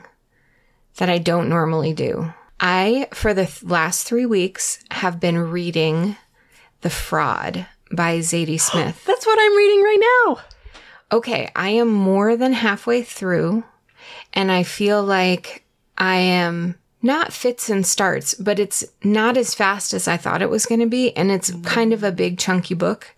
[0.96, 2.32] that I don't normally do.
[2.60, 6.16] I, for the th- last three weeks, have been reading
[6.82, 9.02] The Fraud by Zadie Smith.
[9.06, 10.36] That's what I'm reading right now.
[11.12, 13.64] Okay, I am more than halfway through,
[14.32, 15.64] and I feel like
[15.98, 20.50] I am not fits and starts, but it's not as fast as I thought it
[20.50, 21.62] was going to be, and it's mm-hmm.
[21.62, 23.14] kind of a big chunky book.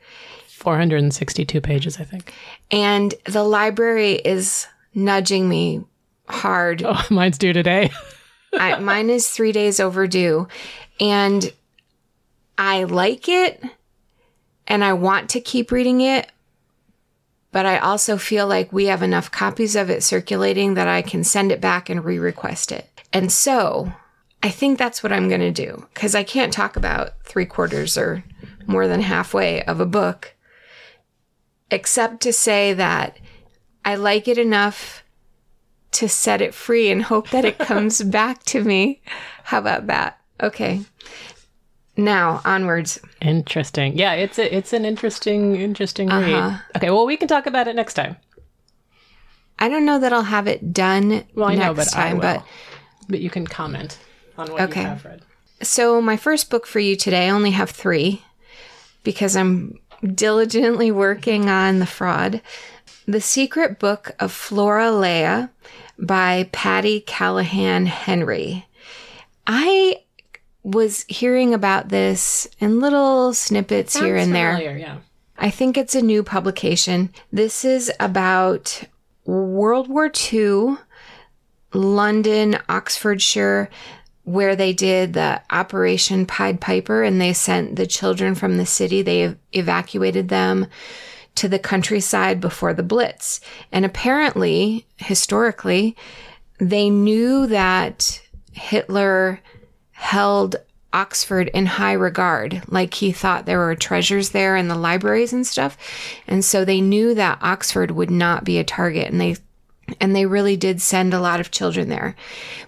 [0.47, 2.33] 462 pages, I think.
[2.71, 5.83] And the library is nudging me
[6.29, 6.83] hard.
[6.85, 7.91] Oh, mine's due today.
[8.55, 10.49] I, mine is three days overdue,
[11.01, 11.53] and
[12.59, 13.63] I like it,
[14.67, 16.31] and I want to keep reading it.
[17.51, 21.23] But I also feel like we have enough copies of it circulating that I can
[21.23, 22.89] send it back and re request it.
[23.13, 23.93] And so
[24.43, 27.99] I think that's what I'm going to do because I can't talk about three quarters
[27.99, 28.25] or
[28.67, 30.35] more than halfway of a book
[31.71, 33.19] except to say that
[33.85, 35.02] I like it enough
[35.93, 39.03] to set it free and hope that it comes back to me.
[39.45, 40.19] How about that?
[40.43, 40.83] Okay.
[41.97, 42.99] Now, onwards.
[43.21, 43.99] Interesting.
[43.99, 46.33] Yeah, it's a, it's an interesting interesting read.
[46.35, 46.59] Uh-huh.
[46.77, 48.17] Okay, well we can talk about it next time.
[49.59, 52.45] I don't know that I'll have it done Well, I next know, but time, but
[53.09, 53.99] but you can comment
[54.39, 54.81] on what Okay.
[54.81, 55.23] you have read.
[55.61, 58.23] So, my first book for you today, I only have three
[59.05, 59.79] because I'm
[60.15, 62.41] diligently working on The Fraud.
[63.07, 65.49] The Secret Book of Flora Lea
[65.99, 68.67] by Patti Callahan Henry.
[69.47, 70.03] I
[70.63, 74.53] was hearing about this in little snippets here Sounds and there.
[74.57, 74.97] familiar, Yeah.
[75.37, 77.11] I think it's a new publication.
[77.33, 78.83] This is about
[79.25, 80.77] World War II,
[81.73, 83.69] London, Oxfordshire,
[84.23, 89.03] where they did the Operation Pied Piper and they sent the children from the city,
[89.03, 90.67] they ev- evacuated them
[91.37, 93.41] to the countryside before the Blitz.
[93.71, 95.97] And apparently, historically,
[96.59, 98.21] they knew that
[98.53, 99.41] Hitler
[99.93, 100.57] held
[100.93, 102.63] Oxford in high regard.
[102.69, 105.79] Like he thought there were treasures there in the libraries and stuff.
[106.27, 109.37] And so they knew that Oxford would not be a target and they
[110.01, 112.15] and they really did send a lot of children there.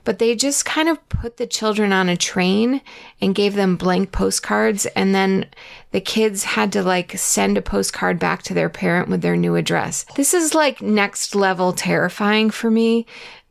[0.04, 2.80] But they just kind of put the children on a train
[3.20, 5.46] and gave them blank postcards and then
[5.92, 9.56] the kids had to like send a postcard back to their parent with their new
[9.56, 10.04] address.
[10.16, 13.06] This is like next level terrifying for me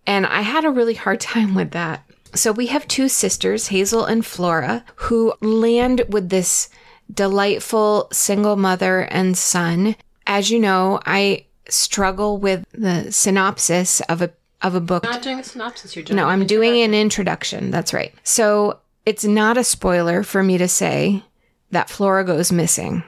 [0.05, 2.03] and I had a really hard time with that.
[2.35, 6.69] So we have two sisters, Hazel and Flora, who land with this
[7.13, 9.95] delightful single mother and son.
[10.25, 15.03] As you know, I struggle with the synopsis of a of a book.
[15.03, 15.95] Not doing a synopsis.
[15.95, 17.69] You're doing No, I'm doing an introduction.
[17.69, 18.13] That's right.
[18.23, 21.23] So it's not a spoiler for me to say
[21.71, 23.03] that Flora goes missing.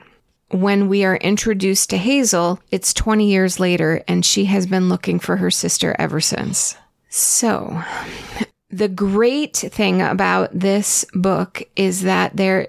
[0.49, 5.19] When we are introduced to Hazel, it's 20 years later, and she has been looking
[5.19, 6.75] for her sister ever since.
[7.09, 7.81] So,
[8.69, 12.67] the great thing about this book is that there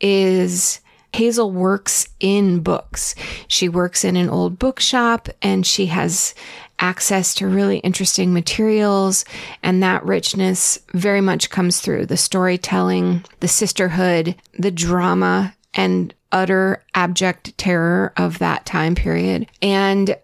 [0.00, 0.80] is
[1.14, 3.14] Hazel works in books.
[3.46, 6.34] She works in an old bookshop and she has
[6.80, 9.24] access to really interesting materials.
[9.62, 16.82] And that richness very much comes through the storytelling, the sisterhood, the drama, and utter
[16.94, 19.46] abject terror of that time period.
[19.62, 20.16] And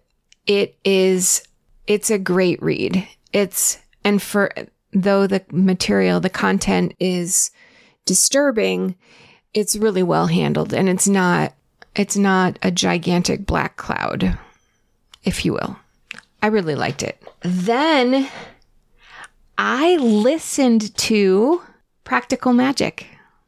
[0.45, 1.41] it is,
[1.87, 3.07] it's a great read.
[3.31, 4.51] It's, and for,
[4.91, 7.51] though the material, the content is
[8.05, 8.95] disturbing,
[9.53, 11.53] it's really well handled and it's not,
[11.95, 14.37] it's not a gigantic black cloud,
[15.23, 15.77] if you will.
[16.41, 17.21] I really liked it.
[17.41, 18.29] Then
[19.57, 21.61] I listened to
[22.03, 23.05] Practical Magic.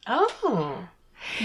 [0.08, 0.88] Oh.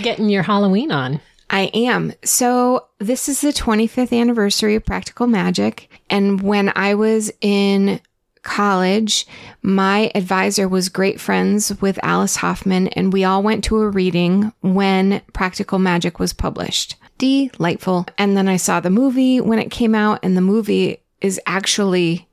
[0.03, 1.21] Getting your Halloween on.
[1.51, 2.13] I am.
[2.25, 5.89] So, this is the 25th anniversary of Practical Magic.
[6.11, 8.01] And when I was in
[8.49, 9.27] college,
[9.61, 14.53] my advisor was great friends with Alice Hoffman, and we all went to a reading
[14.63, 16.97] when Practical Magic was published.
[17.19, 18.07] Delightful.
[18.17, 22.27] And then I saw the movie when it came out, and the movie is actually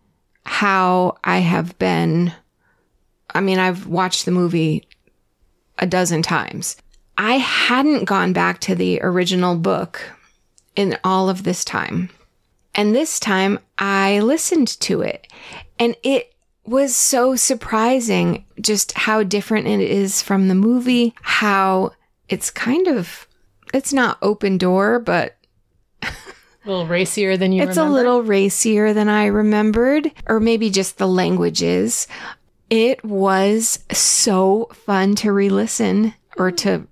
[0.45, 2.31] how I have been.
[3.33, 4.87] I mean, I've watched the movie
[5.77, 6.77] a dozen times.
[7.17, 10.01] I hadn't gone back to the original book
[10.77, 12.09] in all of this time.
[12.73, 15.27] And this time I listened to it
[15.79, 16.33] and it
[16.65, 21.91] was so surprising just how different it is from the movie, how
[22.29, 23.27] it's kind of,
[23.73, 25.37] it's not open door, but
[26.01, 26.09] A
[26.65, 27.91] little racier than you it's remember.
[27.91, 32.07] a little racier than I remembered, or maybe just the languages.
[32.71, 36.87] It was so fun to re listen or to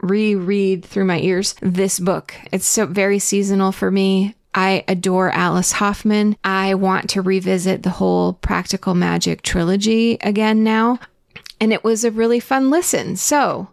[0.00, 2.34] reread through my ears this book.
[2.50, 4.34] It's so very seasonal for me.
[4.54, 6.36] I adore Alice Hoffman.
[6.44, 11.00] I want to revisit the whole Practical Magic trilogy again now.
[11.60, 13.16] And it was a really fun listen.
[13.16, 13.68] So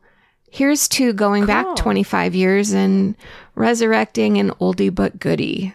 [0.50, 3.16] here's to going back 25 years and
[3.56, 5.74] resurrecting an oldie but goodie.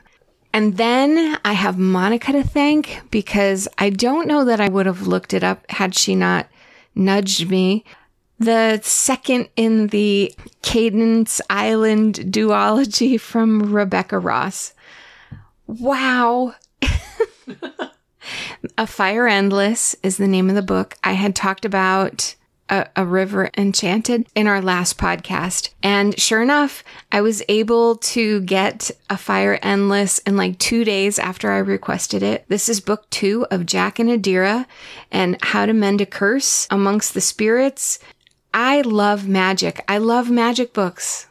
[0.52, 5.06] And then I have Monica to thank because I don't know that I would have
[5.06, 6.48] looked it up had she not
[6.94, 7.84] nudged me.
[8.38, 14.74] The second in the Cadence Island duology from Rebecca Ross.
[15.66, 16.54] Wow.
[18.78, 20.96] A Fire Endless is the name of the book.
[21.04, 22.34] I had talked about
[22.68, 25.70] a, a River Enchanted in our last podcast.
[25.82, 31.18] And sure enough, I was able to get A Fire Endless in like two days
[31.18, 32.44] after I requested it.
[32.48, 34.66] This is book two of Jack and Adaira
[35.10, 37.98] and How to Mend a Curse Amongst the Spirits.
[38.52, 39.84] I love magic.
[39.86, 41.26] I love magic books.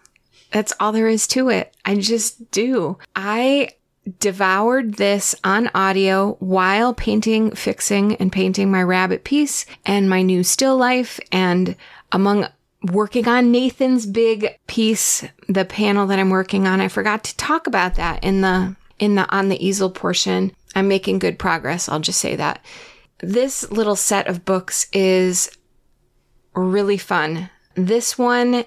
[0.52, 1.76] That's all there is to it.
[1.84, 2.98] I just do.
[3.16, 3.72] I
[4.20, 10.44] devoured this on audio while painting, fixing, and painting my rabbit piece and my new
[10.44, 11.20] still life.
[11.32, 11.76] And
[12.12, 12.48] among
[12.92, 17.68] working on Nathan's big piece, the panel that I'm working on, I forgot to talk
[17.68, 20.52] about that in the in the on the easel portion.
[20.76, 21.90] I'm making good progress.
[21.90, 22.64] I'll just say that.
[23.20, 25.50] This little set of books is
[26.54, 27.50] really fun.
[27.76, 28.66] This one,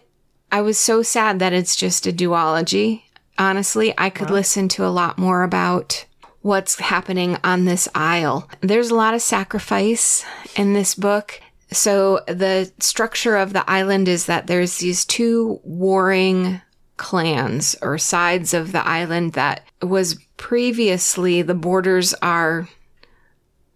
[0.50, 3.02] I was so sad that it's just a duology.
[3.38, 6.04] Honestly, I could listen to a lot more about
[6.42, 8.48] what's happening on this isle.
[8.60, 10.24] There's a lot of sacrifice
[10.56, 11.40] in this book.
[11.70, 16.60] So the structure of the island is that there's these two warring
[16.96, 22.68] clans or sides of the island that was previously the borders are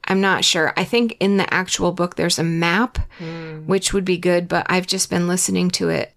[0.04, 0.72] I'm not sure.
[0.76, 3.66] I think in the actual book there's a map, hmm.
[3.66, 6.12] which would be good, but I've just been listening to it.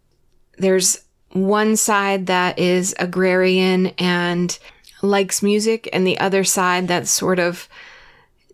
[0.58, 1.05] There's
[1.36, 4.58] one side that is agrarian and
[5.02, 7.68] likes music, and the other side that's sort of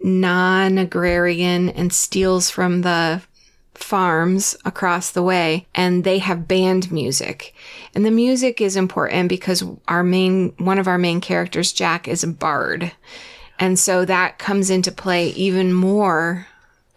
[0.03, 3.21] non agrarian and steals from the
[3.73, 7.55] farms across the way and they have band music
[7.95, 12.23] and the music is important because our main one of our main characters jack is
[12.23, 12.91] a bard
[13.61, 16.47] and so that comes into play even more,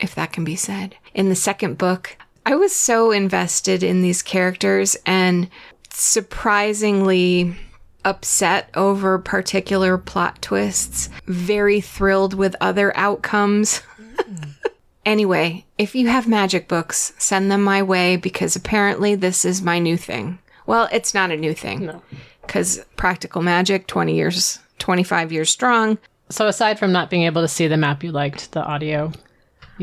[0.01, 0.97] if that can be said.
[1.12, 2.16] In the second book,
[2.47, 5.51] I was so invested in these characters and
[5.95, 7.57] surprisingly
[8.05, 13.82] upset over particular plot twists, very thrilled with other outcomes.
[15.07, 19.78] anyway, if you have magic books, send them my way because apparently this is my
[19.78, 20.38] new thing.
[20.66, 21.86] Well, it's not a new thing.
[21.86, 22.03] No.
[22.42, 25.99] Because practical magic, 20 years, 25 years strong,
[26.30, 29.12] So aside from not being able to see the map, you liked the audio.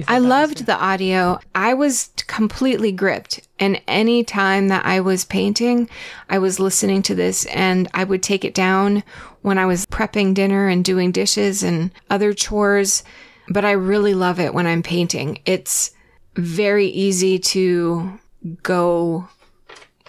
[0.08, 1.39] I loved the audio.
[1.54, 3.48] I was completely gripped.
[3.60, 5.89] And any time that I was painting,
[6.30, 9.04] I was listening to this and I would take it down
[9.42, 13.04] when I was prepping dinner and doing dishes and other chores.
[13.50, 15.39] But I really love it when I'm painting.
[15.46, 15.92] It's
[16.36, 18.18] very easy to
[18.64, 19.28] go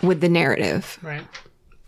[0.03, 0.99] with the narrative.
[1.03, 1.26] Right.